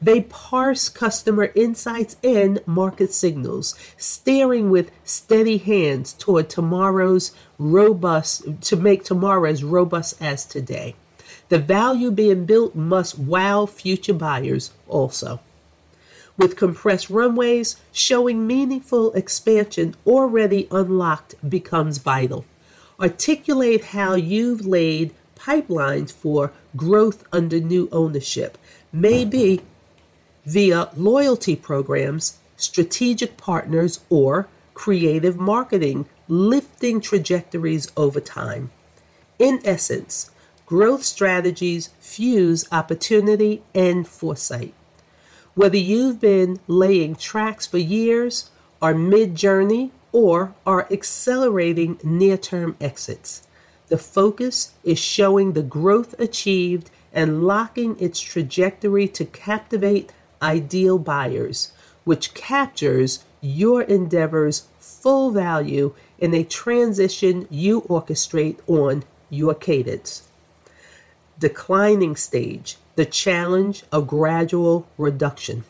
They 0.00 0.22
parse 0.22 0.88
customer 0.88 1.50
insights 1.54 2.16
and 2.22 2.60
market 2.66 3.12
signals, 3.12 3.74
staring 3.96 4.70
with 4.70 4.90
steady 5.04 5.58
hands 5.58 6.12
toward 6.12 6.48
tomorrow's 6.48 7.32
robust, 7.58 8.60
to 8.62 8.76
make 8.76 9.04
tomorrow 9.04 9.48
as 9.48 9.62
robust 9.62 10.20
as 10.20 10.44
today. 10.44 10.96
The 11.52 11.58
value 11.58 12.10
being 12.10 12.46
built 12.46 12.74
must 12.74 13.18
wow 13.18 13.66
future 13.66 14.14
buyers 14.14 14.70
also. 14.88 15.40
With 16.38 16.56
compressed 16.56 17.10
runways, 17.10 17.76
showing 17.92 18.46
meaningful 18.46 19.12
expansion 19.12 19.94
already 20.06 20.66
unlocked 20.70 21.34
becomes 21.46 21.98
vital. 21.98 22.46
Articulate 22.98 23.84
how 23.84 24.14
you've 24.14 24.64
laid 24.64 25.12
pipelines 25.36 26.10
for 26.10 26.54
growth 26.74 27.22
under 27.34 27.60
new 27.60 27.86
ownership, 27.92 28.56
maybe 28.90 29.60
via 30.46 30.88
loyalty 30.96 31.54
programs, 31.54 32.38
strategic 32.56 33.36
partners, 33.36 34.00
or 34.08 34.48
creative 34.72 35.36
marketing, 35.36 36.06
lifting 36.28 36.98
trajectories 37.02 37.92
over 37.94 38.20
time. 38.20 38.70
In 39.38 39.60
essence, 39.66 40.30
growth 40.72 41.04
strategies 41.04 41.90
fuse 42.00 42.64
opportunity 42.72 43.62
and 43.74 44.08
foresight. 44.08 44.72
Whether 45.54 45.76
you've 45.76 46.18
been 46.18 46.60
laying 46.66 47.14
tracks 47.14 47.66
for 47.66 47.76
years, 47.76 48.48
are 48.80 48.94
mid 48.94 49.34
journey, 49.34 49.90
or 50.12 50.54
are 50.64 50.90
accelerating 50.90 52.00
near 52.02 52.38
term 52.38 52.74
exits, 52.80 53.46
the 53.88 53.98
focus 53.98 54.72
is 54.82 54.98
showing 54.98 55.52
the 55.52 55.62
growth 55.62 56.18
achieved 56.18 56.90
and 57.12 57.44
locking 57.44 57.94
its 58.00 58.18
trajectory 58.18 59.06
to 59.08 59.26
captivate 59.26 60.10
ideal 60.40 60.98
buyers, 60.98 61.72
which 62.04 62.32
captures 62.32 63.22
your 63.42 63.82
endeavor's 63.82 64.68
full 64.78 65.32
value 65.32 65.94
in 66.18 66.32
a 66.32 66.42
transition 66.42 67.46
you 67.50 67.82
orchestrate 67.82 68.58
on 68.66 69.04
your 69.28 69.54
cadence 69.54 70.28
declining 71.42 72.14
stage, 72.14 72.76
the 72.94 73.04
challenge 73.04 73.82
of 73.90 74.06
gradual 74.06 74.86
reduction. 74.96 75.64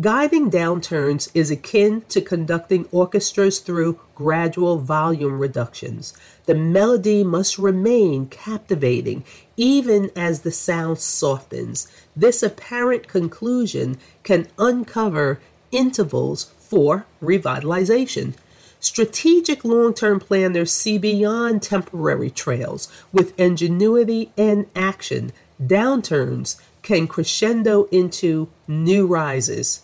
Guiding 0.00 0.50
downturns 0.50 1.30
is 1.32 1.50
akin 1.50 2.02
to 2.08 2.20
conducting 2.20 2.86
orchestras 2.92 3.60
through 3.60 4.00
gradual 4.14 4.78
volume 4.78 5.38
reductions. 5.38 6.12
The 6.44 6.56
melody 6.56 7.24
must 7.24 7.56
remain 7.56 8.26
captivating 8.26 9.24
even 9.56 10.10
as 10.14 10.40
the 10.40 10.50
sound 10.50 10.98
softens. 10.98 11.86
This 12.14 12.42
apparent 12.42 13.06
conclusion 13.08 13.96
can 14.22 14.48
uncover 14.58 15.40
intervals 15.70 16.52
for 16.58 17.06
revitalization. 17.22 18.34
Strategic 18.80 19.64
long 19.64 19.94
term 19.94 20.20
planners 20.20 20.72
see 20.72 20.98
beyond 20.98 21.62
temporary 21.62 22.30
trails. 22.30 22.88
With 23.12 23.38
ingenuity 23.38 24.30
and 24.36 24.66
action, 24.74 25.32
downturns 25.62 26.60
can 26.82 27.08
crescendo 27.08 27.84
into 27.90 28.48
new 28.68 29.06
rises. 29.06 29.82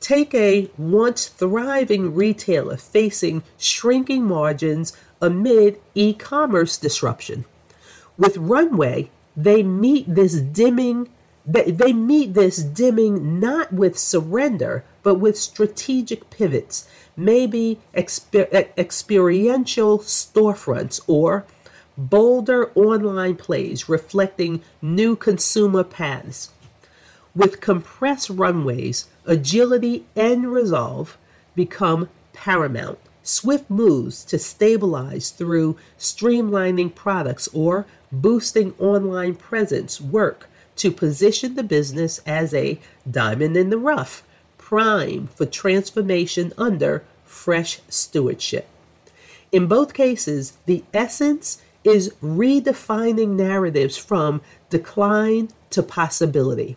Take 0.00 0.34
a 0.34 0.70
once 0.76 1.26
thriving 1.26 2.14
retailer 2.14 2.76
facing 2.76 3.42
shrinking 3.58 4.24
margins 4.24 4.96
amid 5.20 5.80
e 5.94 6.12
commerce 6.12 6.76
disruption. 6.76 7.46
With 8.18 8.36
Runway, 8.36 9.10
they 9.36 9.62
meet 9.62 10.06
this 10.06 10.34
dimming 10.40 11.08
they, 11.48 11.70
they 11.70 11.92
meet 11.92 12.34
this 12.34 12.56
dimming 12.56 13.38
not 13.38 13.72
with 13.72 13.96
surrender, 13.96 14.84
but 15.04 15.14
with 15.14 15.38
strategic 15.38 16.28
pivots 16.28 16.88
maybe 17.16 17.78
exper- 17.94 18.68
experiential 18.76 19.98
storefronts 20.00 21.00
or 21.06 21.44
bolder 21.96 22.70
online 22.74 23.34
plays 23.36 23.88
reflecting 23.88 24.62
new 24.82 25.16
consumer 25.16 25.82
paths. 25.82 26.50
With 27.34 27.60
compressed 27.60 28.30
runways, 28.30 29.08
agility 29.24 30.04
and 30.14 30.52
resolve 30.52 31.18
become 31.54 32.08
paramount. 32.32 32.98
Swift 33.22 33.68
moves 33.68 34.24
to 34.26 34.38
stabilize 34.38 35.30
through 35.30 35.76
streamlining 35.98 36.94
products 36.94 37.48
or 37.52 37.86
boosting 38.12 38.72
online 38.78 39.34
presence 39.34 40.00
work 40.00 40.48
to 40.76 40.90
position 40.92 41.54
the 41.54 41.62
business 41.62 42.20
as 42.26 42.54
a 42.54 42.78
diamond 43.10 43.56
in 43.56 43.70
the 43.70 43.78
rough 43.78 44.22
prime 44.66 45.28
for 45.28 45.46
transformation 45.46 46.52
under 46.58 47.04
fresh 47.24 47.78
stewardship. 47.88 48.66
In 49.52 49.68
both 49.68 49.94
cases, 49.94 50.54
the 50.66 50.82
essence 50.92 51.62
is 51.84 52.12
redefining 52.20 53.36
narratives 53.36 53.96
from 53.96 54.40
decline 54.68 55.50
to 55.70 55.84
possibility, 55.84 56.76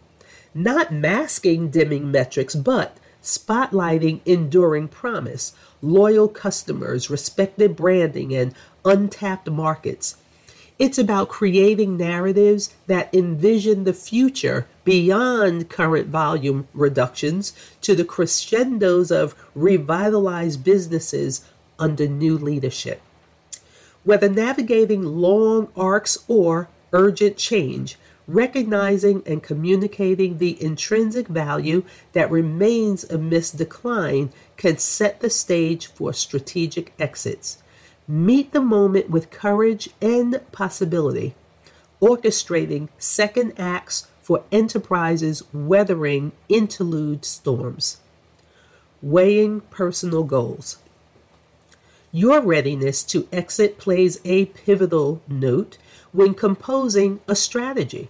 not 0.53 0.93
masking 0.93 1.71
dimming 1.71 2.11
metrics, 2.11 2.53
but 2.53 2.95
spotlighting 3.23 4.19
enduring 4.23 4.87
promise, 4.87 5.53
loyal 5.81 6.27
customers, 6.27 7.09
respected 7.09 7.75
branding, 7.75 8.35
and 8.35 8.53
untapped 8.85 9.49
markets 9.49 10.15
it's 10.79 10.97
about 10.97 11.27
creating 11.27 11.97
narratives 11.97 12.73
that 12.87 13.13
envision 13.13 13.83
the 13.83 13.93
future 13.93 14.65
beyond 14.85 15.69
current 15.69 16.07
volume 16.07 16.67
reductions 16.73 17.53
to 17.81 17.93
the 17.93 18.05
crescendos 18.05 19.11
of 19.11 19.35
revitalized 19.53 20.63
businesses 20.63 21.45
under 21.77 22.07
new 22.07 22.37
leadership. 22.37 23.01
Whether 24.05 24.29
navigating 24.29 25.03
long 25.03 25.67
arcs 25.75 26.17
or 26.29 26.69
urgent 26.93 27.35
change, 27.35 27.97
recognizing 28.25 29.21
and 29.25 29.43
communicating 29.43 30.37
the 30.37 30.61
intrinsic 30.63 31.27
value 31.27 31.83
that 32.13 32.31
remains 32.31 33.03
amidst 33.03 33.57
decline 33.57 34.31
can 34.55 34.77
set 34.77 35.19
the 35.19 35.29
stage 35.29 35.87
for 35.87 36.13
strategic 36.13 36.93
exits. 36.99 37.61
Meet 38.11 38.53
the 38.53 38.61
moment 38.61 39.11
with 39.11 39.29
courage 39.29 39.87
and 40.01 40.41
possibility, 40.51 41.35
orchestrating 42.01 42.89
second 42.97 43.53
acts 43.55 44.07
for 44.19 44.43
enterprises 44.51 45.43
weathering 45.53 46.31
interlude 46.49 47.23
storms. 47.23 47.97
Weighing 49.03 49.61
personal 49.61 50.23
goals. 50.23 50.79
Your 52.11 52.41
readiness 52.41 53.03
to 53.03 53.27
exit 53.31 53.77
plays 53.77 54.19
a 54.25 54.45
pivotal 54.45 55.21
note 55.27 55.77
when 56.11 56.33
composing 56.33 57.19
a 57.27 57.35
strategy. 57.35 58.09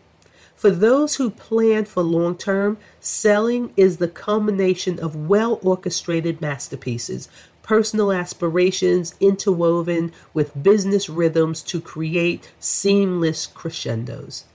For 0.56 0.70
those 0.70 1.16
who 1.16 1.30
plan 1.30 1.84
for 1.84 2.04
long 2.04 2.38
term, 2.38 2.78
selling 3.02 3.74
is 3.76 3.98
the 3.98 4.08
culmination 4.08 4.98
of 4.98 5.28
well 5.28 5.60
orchestrated 5.62 6.40
masterpieces 6.40 7.28
personal 7.70 8.12
aspirations 8.12 9.14
interwoven 9.20 10.12
with 10.34 10.64
business 10.64 11.08
rhythms 11.08 11.62
to 11.62 11.80
create 11.80 12.52
seamless 12.60 13.46
crescendos. 13.46 14.46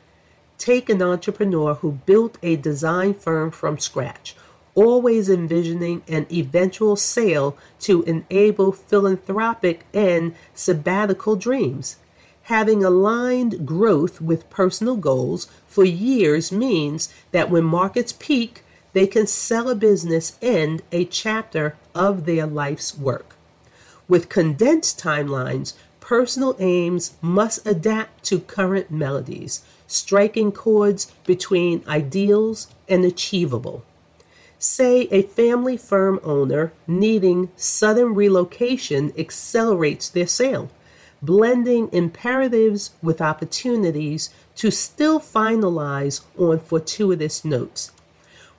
Take 0.58 0.90
an 0.90 1.00
entrepreneur 1.00 1.74
who 1.74 1.92
built 1.92 2.38
a 2.42 2.56
design 2.56 3.14
firm 3.14 3.52
from 3.52 3.78
scratch, 3.78 4.34
always 4.74 5.28
envisioning 5.28 6.02
an 6.08 6.26
eventual 6.32 6.96
sale 6.96 7.56
to 7.78 8.02
enable 8.02 8.72
philanthropic 8.72 9.86
and 9.94 10.34
sabbatical 10.52 11.36
dreams. 11.36 11.98
Having 12.42 12.82
aligned 12.84 13.64
growth 13.64 14.20
with 14.20 14.50
personal 14.50 14.96
goals 14.96 15.46
for 15.68 15.84
years 15.84 16.50
means 16.50 17.14
that 17.30 17.48
when 17.48 17.62
markets 17.62 18.12
peak, 18.12 18.63
they 18.94 19.06
can 19.06 19.26
sell 19.26 19.68
a 19.68 19.74
business 19.74 20.38
and 20.40 20.80
a 20.90 21.04
chapter 21.04 21.76
of 21.94 22.24
their 22.24 22.46
life's 22.46 22.96
work. 22.96 23.36
With 24.08 24.28
condensed 24.28 24.98
timelines, 24.98 25.74
personal 26.00 26.56
aims 26.60 27.14
must 27.20 27.66
adapt 27.66 28.24
to 28.24 28.38
current 28.38 28.90
melodies, 28.90 29.64
striking 29.86 30.52
chords 30.52 31.12
between 31.26 31.84
ideals 31.88 32.68
and 32.88 33.04
achievable. 33.04 33.84
Say 34.58 35.08
a 35.10 35.22
family 35.22 35.76
firm 35.76 36.20
owner 36.22 36.72
needing 36.86 37.50
sudden 37.56 38.14
relocation 38.14 39.12
accelerates 39.18 40.08
their 40.08 40.26
sale, 40.28 40.70
blending 41.20 41.88
imperatives 41.92 42.92
with 43.02 43.20
opportunities 43.20 44.30
to 44.56 44.70
still 44.70 45.18
finalize 45.18 46.20
on 46.38 46.60
fortuitous 46.60 47.44
notes 47.44 47.90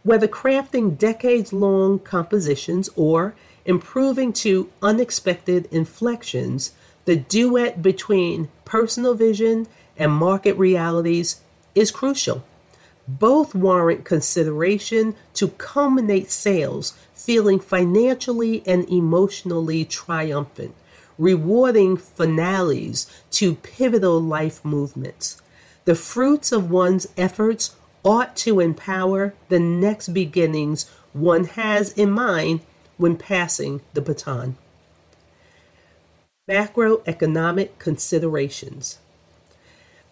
whether 0.06 0.28
crafting 0.28 0.96
decades 0.96 1.52
long 1.52 1.98
compositions 1.98 2.92
or 2.96 3.34
improving 3.66 4.32
to 4.32 4.70
unexpected 4.80 5.68
inflections, 5.72 6.74
the 7.06 7.16
duet 7.16 7.82
between 7.82 8.48
personal 8.66 9.16
vision 9.16 9.66
and 9.98 10.12
market 10.12 10.54
realities 10.58 11.42
is 11.74 11.90
crucial. 11.90 12.46
Both 13.08 13.56
warrant 13.56 14.06
consideration 14.06 15.16
to 15.34 15.48
culminate 15.48 16.30
sales 16.30 16.96
feeling 17.16 17.60
financially 17.60 18.62
and 18.68 18.88
emotionally 18.88 19.86
triumphant, 19.86 20.76
rewarding 21.18 21.98
finales 21.98 23.08
to 23.32 23.56
pivotal 23.56 24.22
life 24.22 24.64
movements. 24.64 25.42
The 25.86 25.96
fruits 25.96 26.52
of 26.52 26.70
one's 26.70 27.08
efforts 27.18 27.76
ought 28.06 28.36
to 28.36 28.60
empower 28.60 29.34
the 29.50 29.60
next 29.60 30.10
beginnings 30.10 30.90
one 31.12 31.46
has 31.46 31.92
in 31.94 32.12
mind 32.12 32.62
when 32.98 33.18
passing 33.18 33.82
the 33.94 34.02
baton. 34.02 34.56
Macroeconomic 36.50 37.80
considerations. 37.80 39.00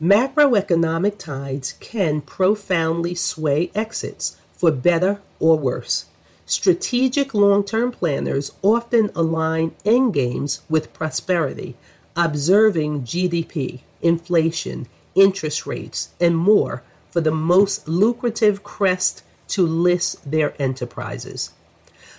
Macroeconomic 0.02 1.20
tides 1.20 1.74
can 1.74 2.20
profoundly 2.20 3.14
sway 3.14 3.72
exits 3.76 4.38
for 4.52 4.72
better 4.72 5.22
or 5.40 5.58
worse. 5.58 6.08
Strategic 6.46 7.34
long 7.34 7.64
term 7.64 7.92
planners 7.92 8.52
often 8.64 9.12
align 9.16 9.72
endgames 9.86 10.62
with 10.68 10.92
prosperity, 10.94 11.76
observing 12.16 13.04
GDP, 13.04 13.82
inflation, 14.02 14.88
interest 15.16 15.68
rates, 15.68 16.10
and 16.20 16.36
more 16.36 16.84
for 17.14 17.22
the 17.22 17.32
most 17.32 17.88
lucrative 17.88 18.64
crest 18.64 19.22
to 19.48 19.68
list 19.68 20.32
their 20.32 20.60
enterprises. 20.60 21.52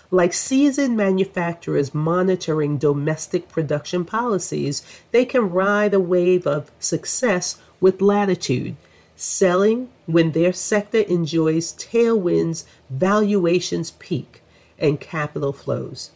Like 0.08 0.32
seasoned 0.32 0.96
manufacturers 0.96 1.92
monitoring 1.92 2.78
domestic 2.78 3.48
production 3.48 4.04
policies, 4.04 4.84
they 5.10 5.24
can 5.24 5.50
ride 5.50 5.94
a 5.94 5.98
wave 5.98 6.46
of 6.46 6.70
success 6.78 7.58
with 7.80 8.00
latitude, 8.00 8.76
selling 9.16 9.88
when 10.06 10.30
their 10.30 10.52
sector 10.52 11.00
enjoys 11.00 11.72
tailwinds, 11.72 12.64
valuations 12.88 13.90
peak, 13.98 14.42
and 14.78 15.00
capital 15.00 15.52
flows. 15.52 16.12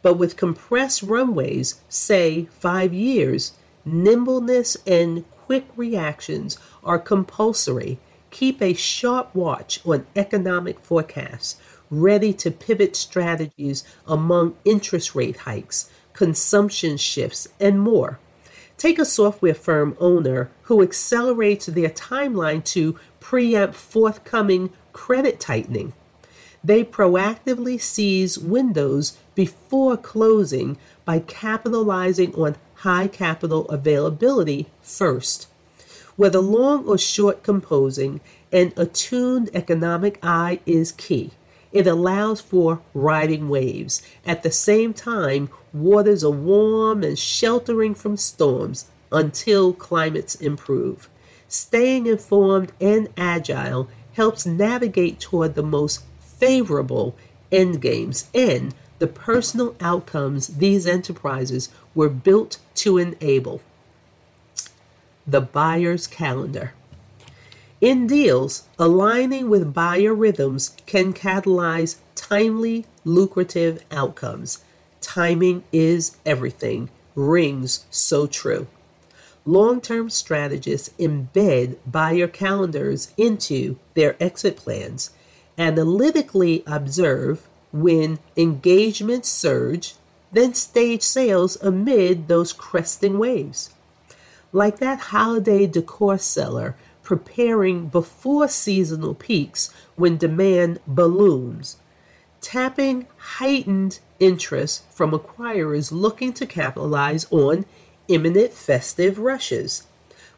But 0.00 0.14
with 0.14 0.36
compressed 0.36 1.02
runways, 1.02 1.80
say 1.88 2.46
five 2.60 2.94
years, 2.94 3.54
nimbleness 3.84 4.76
and 4.86 5.24
quick 5.44 5.66
reactions 5.74 6.56
are 6.84 7.00
compulsory 7.00 7.98
Keep 8.32 8.62
a 8.62 8.72
sharp 8.72 9.34
watch 9.34 9.78
on 9.84 10.06
economic 10.16 10.80
forecasts, 10.80 11.60
ready 11.90 12.32
to 12.32 12.50
pivot 12.50 12.96
strategies 12.96 13.84
among 14.06 14.56
interest 14.64 15.14
rate 15.14 15.36
hikes, 15.36 15.90
consumption 16.14 16.96
shifts, 16.96 17.46
and 17.60 17.78
more. 17.78 18.18
Take 18.78 18.98
a 18.98 19.04
software 19.04 19.54
firm 19.54 19.94
owner 20.00 20.50
who 20.62 20.82
accelerates 20.82 21.66
their 21.66 21.90
timeline 21.90 22.64
to 22.72 22.98
preempt 23.20 23.74
forthcoming 23.74 24.70
credit 24.94 25.38
tightening. 25.38 25.92
They 26.64 26.84
proactively 26.84 27.78
seize 27.78 28.38
windows 28.38 29.18
before 29.34 29.98
closing 29.98 30.78
by 31.04 31.18
capitalizing 31.18 32.34
on 32.34 32.56
high 32.76 33.08
capital 33.08 33.68
availability 33.68 34.68
first. 34.80 35.48
Whether 36.16 36.40
long 36.40 36.86
or 36.86 36.98
short 36.98 37.42
composing, 37.42 38.20
an 38.52 38.72
attuned 38.76 39.50
economic 39.54 40.18
eye 40.22 40.60
is 40.66 40.92
key. 40.92 41.30
It 41.72 41.86
allows 41.86 42.40
for 42.40 42.82
riding 42.92 43.48
waves. 43.48 44.02
At 44.26 44.42
the 44.42 44.50
same 44.50 44.92
time, 44.92 45.48
waters 45.72 46.22
are 46.22 46.30
warm 46.30 47.02
and 47.02 47.18
sheltering 47.18 47.94
from 47.94 48.18
storms 48.18 48.90
until 49.10 49.72
climates 49.72 50.34
improve. 50.34 51.08
Staying 51.48 52.06
informed 52.06 52.72
and 52.80 53.08
agile 53.16 53.88
helps 54.12 54.44
navigate 54.44 55.18
toward 55.18 55.54
the 55.54 55.62
most 55.62 56.04
favorable 56.20 57.16
endgames 57.50 58.26
and 58.34 58.74
the 58.98 59.06
personal 59.06 59.74
outcomes 59.80 60.48
these 60.48 60.86
enterprises 60.86 61.70
were 61.94 62.08
built 62.08 62.58
to 62.74 62.98
enable 62.98 63.60
the 65.26 65.40
buyer's 65.40 66.06
calendar. 66.06 66.72
In 67.80 68.06
deals, 68.06 68.68
aligning 68.78 69.50
with 69.50 69.74
buyer 69.74 70.14
rhythms 70.14 70.76
can 70.86 71.12
catalyze 71.12 71.96
timely, 72.14 72.86
lucrative 73.04 73.84
outcomes. 73.90 74.62
Timing 75.00 75.64
is 75.72 76.16
everything. 76.24 76.90
Rings 77.16 77.84
so 77.90 78.26
true. 78.26 78.68
Long 79.44 79.80
term 79.80 80.10
strategists 80.10 80.90
embed 80.98 81.76
buyer 81.84 82.28
calendars 82.28 83.12
into 83.16 83.78
their 83.94 84.14
exit 84.22 84.56
plans, 84.56 85.10
analytically 85.58 86.62
observe 86.66 87.48
when 87.72 88.20
engagements 88.36 89.28
surge, 89.28 89.96
then 90.30 90.54
stage 90.54 91.02
sales 91.02 91.56
amid 91.60 92.28
those 92.28 92.52
cresting 92.52 93.18
waves 93.18 93.70
like 94.52 94.78
that 94.78 95.00
holiday 95.00 95.66
decor 95.66 96.18
seller 96.18 96.76
preparing 97.02 97.88
before 97.88 98.48
seasonal 98.48 99.14
peaks 99.14 99.72
when 99.96 100.16
demand 100.16 100.78
balloons, 100.86 101.76
tapping 102.40 103.06
heightened 103.16 103.98
interest 104.20 104.84
from 104.90 105.10
acquirers 105.10 105.90
looking 105.90 106.32
to 106.32 106.46
capitalize 106.46 107.26
on 107.30 107.64
imminent 108.08 108.52
festive 108.52 109.18
rushes. 109.18 109.86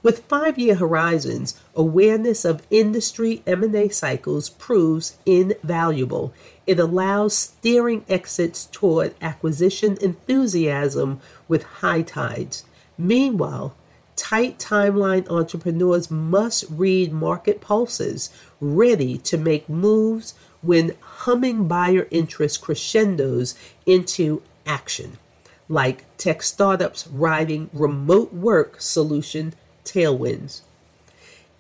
With 0.03 0.25
five-year 0.25 0.75
horizons, 0.75 1.59
awareness 1.75 2.45
of 2.45 2.67
industry 2.71 3.43
M&A 3.47 3.89
cycles 3.89 4.51
proves 4.51 5.17
invaluable. 5.25 6.35
It 6.67 6.79
allows 6.79 7.35
steering 7.35 8.05
exits 8.07 8.67
toward 8.67 9.15
acquisition 9.23 9.97
enthusiasm 10.03 11.21
with 11.49 11.63
high 11.63 12.03
tides. 12.03 12.65
Meanwhile, 12.99 13.75
Tight 14.17 14.59
timeline 14.59 15.29
entrepreneurs 15.29 16.11
must 16.11 16.65
read 16.71 17.13
market 17.13 17.61
pulses, 17.61 18.31
ready 18.61 19.19
to 19.19 19.37
make 19.37 19.69
moves 19.69 20.35
when 20.63 20.95
humming 21.01 21.67
buyer 21.67 22.07
interest 22.11 22.61
crescendos 22.61 23.55
into 23.87 24.43
action, 24.67 25.19
like 25.69 26.05
tech 26.17 26.43
startups 26.43 27.07
riding 27.09 27.69
remote 27.73 28.33
work 28.33 28.81
solution 28.81 29.55
tailwinds. 29.85 30.61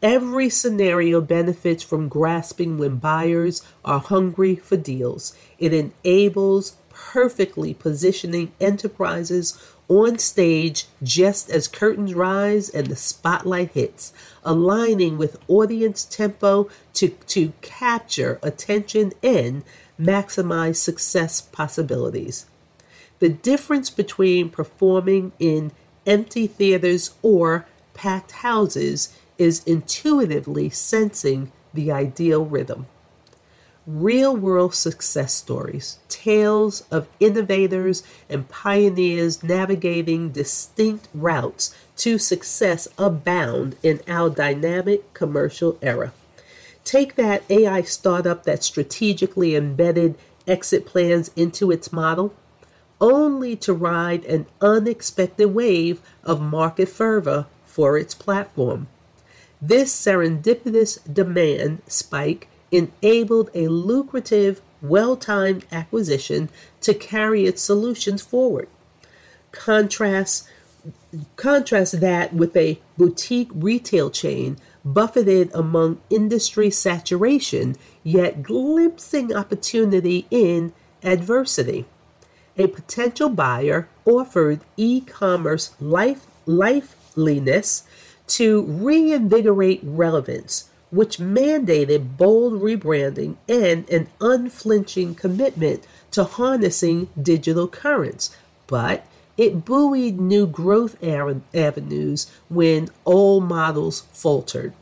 Every 0.00 0.50
scenario 0.50 1.20
benefits 1.20 1.82
from 1.82 2.08
grasping 2.08 2.78
when 2.78 2.96
buyers 2.96 3.62
are 3.84 4.00
hungry 4.00 4.54
for 4.56 4.76
deals. 4.76 5.34
It 5.58 5.72
enables 5.72 6.76
perfectly 6.90 7.74
positioning 7.74 8.52
enterprises 8.60 9.58
on 9.88 10.18
stage 10.18 10.86
just 11.02 11.50
as 11.50 11.68
curtains 11.68 12.14
rise 12.14 12.70
and 12.70 12.86
the 12.86 12.96
spotlight 12.96 13.72
hits, 13.72 14.12
aligning 14.44 15.18
with 15.18 15.38
audience 15.48 16.04
tempo 16.04 16.68
to, 16.94 17.08
to 17.08 17.52
capture 17.60 18.38
attention 18.42 19.12
and 19.22 19.62
maximize 20.00 20.76
success 20.76 21.40
possibilities. 21.40 22.46
The 23.18 23.28
difference 23.28 23.90
between 23.90 24.50
performing 24.50 25.32
in 25.38 25.72
empty 26.06 26.46
theaters 26.46 27.14
or 27.22 27.66
packed 27.94 28.32
houses 28.32 29.16
is 29.38 29.64
intuitively 29.64 30.70
sensing 30.70 31.52
the 31.72 31.90
ideal 31.90 32.44
rhythm. 32.44 32.86
Real 33.86 34.34
world 34.34 34.74
success 34.74 35.34
stories, 35.34 35.98
tales 36.08 36.84
of 36.90 37.06
innovators 37.20 38.02
and 38.30 38.48
pioneers 38.48 39.42
navigating 39.42 40.30
distinct 40.30 41.06
routes 41.12 41.76
to 41.98 42.16
success 42.16 42.88
abound 42.96 43.76
in 43.82 44.00
our 44.08 44.30
dynamic 44.30 45.12
commercial 45.12 45.76
era. 45.82 46.14
Take 46.82 47.16
that 47.16 47.42
AI 47.50 47.82
startup 47.82 48.44
that 48.44 48.64
strategically 48.64 49.54
embedded 49.54 50.14
exit 50.46 50.86
plans 50.86 51.30
into 51.36 51.70
its 51.70 51.92
model, 51.92 52.32
only 53.02 53.54
to 53.56 53.74
ride 53.74 54.24
an 54.24 54.46
unexpected 54.62 55.48
wave 55.48 56.00
of 56.22 56.40
market 56.40 56.88
fervor 56.88 57.44
for 57.66 57.98
its 57.98 58.14
platform. 58.14 58.86
This 59.60 59.94
serendipitous 59.94 61.00
demand 61.12 61.82
spike 61.86 62.48
enabled 62.74 63.50
a 63.54 63.68
lucrative, 63.68 64.60
well 64.82 65.16
timed 65.16 65.64
acquisition 65.72 66.48
to 66.80 66.94
carry 66.94 67.44
its 67.46 67.62
solutions 67.62 68.22
forward. 68.22 68.68
Contrast, 69.52 70.48
contrast 71.36 72.00
that 72.00 72.32
with 72.34 72.56
a 72.56 72.80
boutique 72.98 73.50
retail 73.54 74.10
chain 74.10 74.58
buffeted 74.84 75.50
among 75.54 76.00
industry 76.10 76.70
saturation, 76.70 77.76
yet 78.02 78.42
glimpsing 78.42 79.34
opportunity 79.34 80.26
in 80.30 80.72
adversity. 81.02 81.86
A 82.58 82.66
potential 82.66 83.30
buyer 83.30 83.88
offered 84.04 84.60
e 84.76 85.00
commerce 85.00 85.70
life, 85.80 86.26
life 86.46 86.96
liveliness 87.16 87.84
to 88.26 88.62
reinvigorate 88.62 89.80
relevance, 89.82 90.70
which 90.94 91.18
mandated 91.18 92.16
bold 92.16 92.52
rebranding 92.62 93.36
and 93.48 93.88
an 93.90 94.06
unflinching 94.20 95.14
commitment 95.14 95.84
to 96.12 96.22
harnessing 96.22 97.08
digital 97.20 97.66
currents. 97.66 98.34
But 98.68 99.04
it 99.36 99.64
buoyed 99.64 100.20
new 100.20 100.46
growth 100.46 100.96
avenues 101.02 102.30
when 102.48 102.88
old 103.04 103.44
models 103.44 104.04
faltered. 104.12 104.72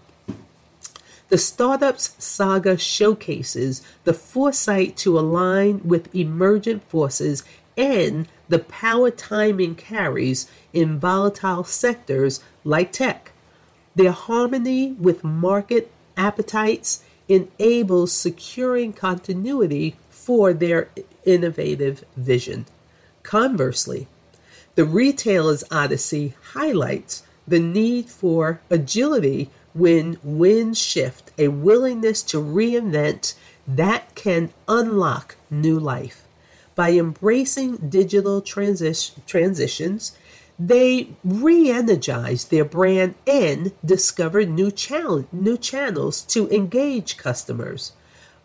The 1.30 1.38
startup's 1.38 2.14
saga 2.22 2.76
showcases 2.76 3.80
the 4.04 4.12
foresight 4.12 4.98
to 4.98 5.18
align 5.18 5.80
with 5.82 6.14
emergent 6.14 6.86
forces 6.90 7.42
and 7.74 8.28
the 8.50 8.58
power 8.58 9.10
timing 9.10 9.74
carries 9.74 10.46
in 10.74 10.98
volatile 10.98 11.64
sectors 11.64 12.44
like 12.64 12.92
tech. 12.92 13.32
Their 13.94 14.12
harmony 14.12 14.92
with 14.92 15.24
market 15.24 15.90
appetites 16.22 17.02
enables 17.28 18.12
securing 18.12 18.92
continuity 18.92 19.96
for 20.08 20.52
their 20.52 20.88
innovative 21.24 22.04
vision. 22.16 22.66
Conversely, 23.24 24.06
the 24.76 24.84
retailer's 24.84 25.64
odyssey 25.70 26.34
highlights 26.54 27.24
the 27.46 27.58
need 27.58 28.06
for 28.06 28.60
agility 28.70 29.50
when 29.74 30.18
winds 30.22 30.78
shift, 30.78 31.32
a 31.38 31.48
willingness 31.48 32.22
to 32.22 32.36
reinvent 32.36 33.34
that 33.66 34.14
can 34.14 34.50
unlock 34.68 35.36
new 35.50 35.78
life. 35.78 36.22
By 36.76 36.92
embracing 36.92 37.76
digital 37.88 38.40
transi- 38.40 39.12
transitions, 39.26 40.16
they 40.58 41.08
re 41.24 41.70
energized 41.70 42.50
their 42.50 42.64
brand 42.64 43.14
and 43.26 43.72
discovered 43.84 44.50
new, 44.50 44.70
new 45.32 45.58
channels 45.58 46.22
to 46.22 46.48
engage 46.50 47.16
customers. 47.16 47.92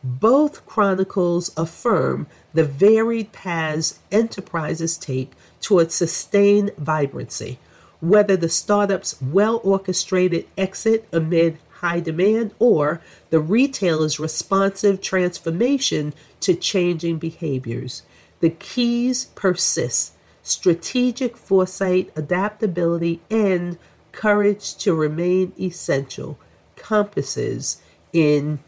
Both 0.03 0.65
chronicles 0.65 1.51
affirm 1.57 2.27
the 2.53 2.63
varied 2.63 3.31
paths 3.31 3.99
enterprises 4.11 4.97
take 4.97 5.31
towards 5.59 5.95
sustained 5.95 6.71
vibrancy, 6.77 7.59
whether 7.99 8.37
the 8.37 8.49
startup's 8.49 9.21
well 9.21 9.59
orchestrated 9.63 10.47
exit 10.57 11.07
amid 11.11 11.57
high 11.81 11.99
demand 11.99 12.53
or 12.57 13.01
the 13.29 13.39
retailer's 13.39 14.19
responsive 14.19 15.01
transformation 15.01 16.13
to 16.39 16.55
changing 16.55 17.17
behaviors. 17.17 18.03
The 18.39 18.51
keys 18.51 19.25
persist 19.35 20.13
strategic 20.47 21.35
foresight, 21.35 22.11
adaptability, 22.15 23.21
and 23.29 23.77
courage 24.11 24.75
to 24.77 24.93
remain 24.93 25.53
essential 25.59 26.39
compasses 26.75 27.81
in 28.13 28.59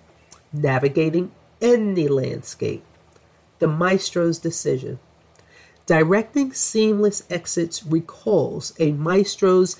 navigating 0.52 1.32
any 1.62 2.08
landscape. 2.08 2.84
The 3.60 3.68
maestro's 3.68 4.40
decision. 4.40 5.00
Directing 5.86 6.54
seamless 6.54 7.24
exits 7.30 7.84
recalls 7.84 8.74
a 8.78 8.92
maestro's 8.92 9.78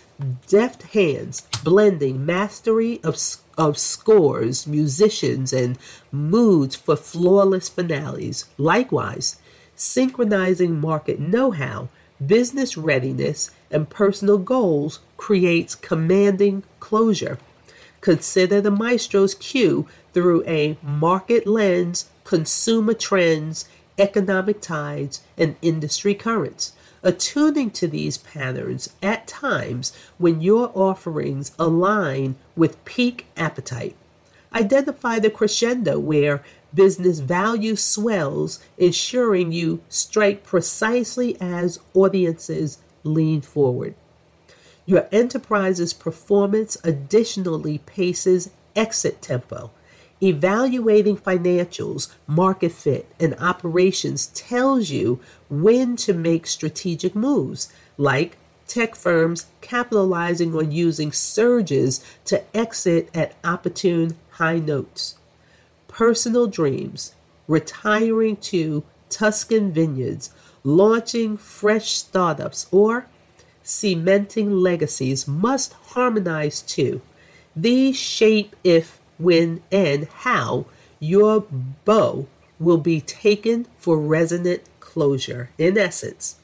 deft 0.48 0.84
hands 0.94 1.48
blending 1.64 2.26
mastery 2.26 3.00
of, 3.04 3.18
of 3.58 3.78
scores, 3.78 4.66
musicians, 4.66 5.54
and 5.54 5.78
moods 6.12 6.76
for 6.76 6.96
flawless 6.96 7.70
finales. 7.70 8.46
Likewise, 8.58 9.40
synchronizing 9.80 10.78
market 10.80 11.20
know 11.20 11.52
how, 11.52 11.88
business 12.26 12.76
readiness, 12.76 13.50
and 13.72 13.90
personal 13.90 14.38
goals 14.38 15.00
creates 15.16 15.74
commanding 15.74 16.64
closure. 16.82 17.40
Consider 18.02 18.60
the 18.60 18.72
maestro's 18.72 19.34
cue 19.36 19.88
through 20.14 20.44
a 20.46 20.78
market 20.82 21.48
lens, 21.48 22.10
consumer 22.26 22.94
trends, 22.94 23.70
economic 23.98 24.60
tides, 24.62 25.22
and 25.38 25.56
industry 25.62 26.14
currents. 26.14 26.74
Attuning 27.02 27.72
to 27.72 27.88
these 27.88 28.18
patterns 28.18 28.94
at 29.02 29.28
times 29.28 29.94
when 30.18 30.42
your 30.42 30.72
offerings 30.76 31.54
align 31.58 32.36
with 32.58 32.84
peak 32.84 33.28
appetite. 33.38 33.96
Identify 34.54 35.20
the 35.20 35.30
crescendo 35.30 36.00
where 36.00 36.44
business 36.74 37.20
value 37.20 37.76
swells, 37.76 38.60
ensuring 38.78 39.52
you 39.52 39.82
strike 39.90 40.44
precisely 40.44 41.40
as 41.42 41.80
audiences 41.94 42.80
lean 43.04 43.42
forward. 43.42 43.96
Your 44.86 45.08
enterprise's 45.12 45.94
performance 45.94 46.78
additionally 46.84 47.80
paces 47.80 48.50
exit 48.76 49.22
tempo. 49.22 49.72
Evaluating 50.22 51.16
financials, 51.16 52.14
market 52.28 52.72
fit, 52.72 53.08
and 53.20 53.36
operations 53.40 54.28
tells 54.28 54.90
you 54.90 55.20
when 55.50 55.96
to 55.96 56.14
make 56.14 56.46
strategic 56.46 57.16
moves, 57.16 57.72
like 57.98 58.38
tech 58.68 58.96
firms 58.96 59.46
capitalizing 59.62 60.56
on 60.56 60.72
using 60.72 61.12
surges 61.12 62.04
to 62.26 62.44
exit 62.56 63.10
at 63.14 63.36
opportune 63.44 64.18
high 64.32 64.60
notes 64.60 65.19
personal 66.00 66.48
dreams, 66.48 67.14
retiring 67.46 68.38
to 68.38 68.86
Tuscan 69.10 69.70
vineyards, 69.70 70.30
launching 70.64 71.36
fresh 71.36 71.90
startups, 71.90 72.68
or 72.72 73.06
cementing 73.64 74.50
legacies 74.50 75.28
must 75.28 75.74
harmonize 75.92 76.62
too. 76.62 77.02
These 77.54 77.98
shape 77.98 78.56
if, 78.64 78.98
when, 79.18 79.62
and 79.74 80.08
how 80.24 80.68
your 81.02 81.42
bow 81.84 82.28
will 82.62 82.78
be 82.78 83.02
taken 83.02 83.68
for 83.78 84.00
resonant 84.00 84.62
closure. 84.80 85.50
In 85.58 85.78
essence, 85.78 86.38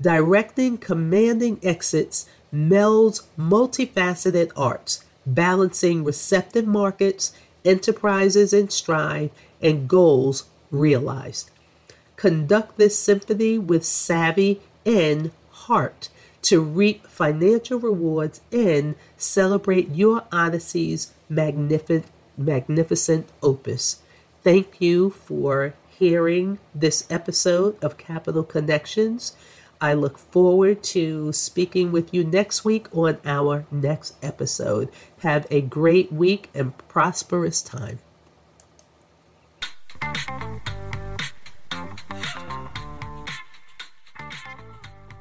directing 0.00 0.78
commanding 0.78 1.60
exits 1.62 2.28
melds 2.52 3.22
multifaceted 3.38 4.50
arts, 4.56 5.04
balancing 5.24 6.02
receptive 6.02 6.66
markets 6.66 7.32
enterprises 7.66 8.52
in 8.52 8.70
stride, 8.70 9.30
and 9.60 9.88
goals 9.88 10.44
realized. 10.70 11.50
Conduct 12.16 12.78
this 12.78 12.98
symphony 12.98 13.58
with 13.58 13.84
savvy 13.84 14.60
and 14.84 15.30
heart 15.50 16.08
to 16.42 16.60
reap 16.60 17.06
financial 17.08 17.78
rewards 17.78 18.40
and 18.52 18.94
celebrate 19.16 19.94
your 19.94 20.22
Odyssey's 20.30 21.12
magnificent 21.28 22.06
opus. 23.42 24.00
Thank 24.44 24.80
you 24.80 25.10
for 25.10 25.74
hearing 25.88 26.58
this 26.74 27.06
episode 27.10 27.82
of 27.82 27.98
Capital 27.98 28.44
Connections. 28.44 29.34
I 29.80 29.94
look 29.94 30.18
forward 30.18 30.82
to 30.84 31.32
speaking 31.32 31.92
with 31.92 32.14
you 32.14 32.24
next 32.24 32.64
week 32.64 32.88
on 32.96 33.18
our 33.24 33.66
next 33.70 34.14
episode. 34.22 34.90
Have 35.18 35.46
a 35.50 35.60
great 35.60 36.12
week 36.12 36.48
and 36.54 36.76
prosperous 36.88 37.60
time. 37.60 37.98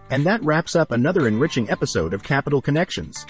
And 0.09 0.25
that 0.25 0.43
wraps 0.43 0.75
up 0.75 0.91
another 0.91 1.27
enriching 1.27 1.69
episode 1.69 2.13
of 2.13 2.23
Capital 2.23 2.61
Connections. 2.61 3.25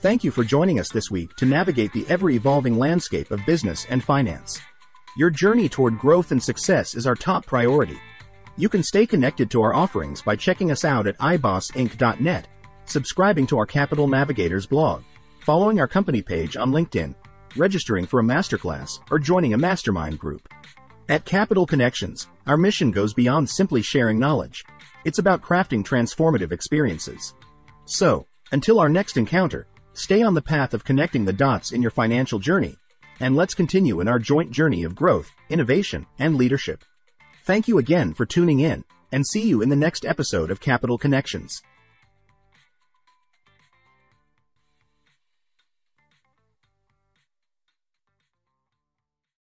Thank 0.00 0.24
you 0.24 0.30
for 0.30 0.44
joining 0.44 0.80
us 0.80 0.90
this 0.90 1.10
week 1.10 1.34
to 1.36 1.46
navigate 1.46 1.92
the 1.92 2.06
ever 2.08 2.30
evolving 2.30 2.78
landscape 2.78 3.30
of 3.30 3.44
business 3.46 3.86
and 3.88 4.02
finance. 4.02 4.60
Your 5.16 5.30
journey 5.30 5.68
toward 5.68 5.98
growth 5.98 6.32
and 6.32 6.42
success 6.42 6.94
is 6.94 7.06
our 7.06 7.14
top 7.14 7.46
priority. 7.46 7.98
You 8.56 8.68
can 8.68 8.82
stay 8.82 9.06
connected 9.06 9.50
to 9.50 9.62
our 9.62 9.74
offerings 9.74 10.22
by 10.22 10.36
checking 10.36 10.70
us 10.70 10.84
out 10.84 11.06
at 11.06 11.18
ibossinc.net, 11.18 12.46
subscribing 12.84 13.46
to 13.48 13.58
our 13.58 13.66
Capital 13.66 14.06
Navigators 14.06 14.66
blog, 14.66 15.02
following 15.40 15.80
our 15.80 15.88
company 15.88 16.22
page 16.22 16.56
on 16.56 16.72
LinkedIn, 16.72 17.14
registering 17.56 18.06
for 18.06 18.20
a 18.20 18.24
masterclass, 18.24 19.00
or 19.10 19.18
joining 19.18 19.54
a 19.54 19.58
mastermind 19.58 20.18
group. 20.18 20.48
At 21.08 21.24
Capital 21.24 21.66
Connections, 21.66 22.28
our 22.46 22.56
mission 22.56 22.90
goes 22.90 23.14
beyond 23.14 23.48
simply 23.48 23.82
sharing 23.82 24.18
knowledge. 24.18 24.64
It's 25.04 25.18
about 25.18 25.42
crafting 25.42 25.84
transformative 25.84 26.52
experiences. 26.52 27.34
So, 27.86 28.26
until 28.52 28.78
our 28.78 28.88
next 28.88 29.16
encounter, 29.16 29.66
Stay 29.94 30.22
on 30.22 30.34
the 30.34 30.42
path 30.42 30.72
of 30.72 30.84
connecting 30.84 31.24
the 31.24 31.32
dots 31.32 31.72
in 31.72 31.82
your 31.82 31.90
financial 31.90 32.38
journey, 32.38 32.76
and 33.18 33.34
let's 33.34 33.54
continue 33.54 34.00
in 34.00 34.06
our 34.06 34.20
joint 34.20 34.50
journey 34.52 34.84
of 34.84 34.94
growth, 34.94 35.30
innovation, 35.48 36.06
and 36.18 36.36
leadership. 36.36 36.84
Thank 37.44 37.68
you 37.68 37.78
again 37.78 38.12
for 38.12 38.26
tuning 38.26 38.60
in, 38.60 38.84
and 39.12 39.26
see 39.26 39.48
you 39.48 39.62
in 39.62 39.70
the 39.70 39.76
next 39.76 40.04
episode 40.04 40.50
of 40.50 40.60
Capital 40.60 40.98
Connections. 40.98 41.62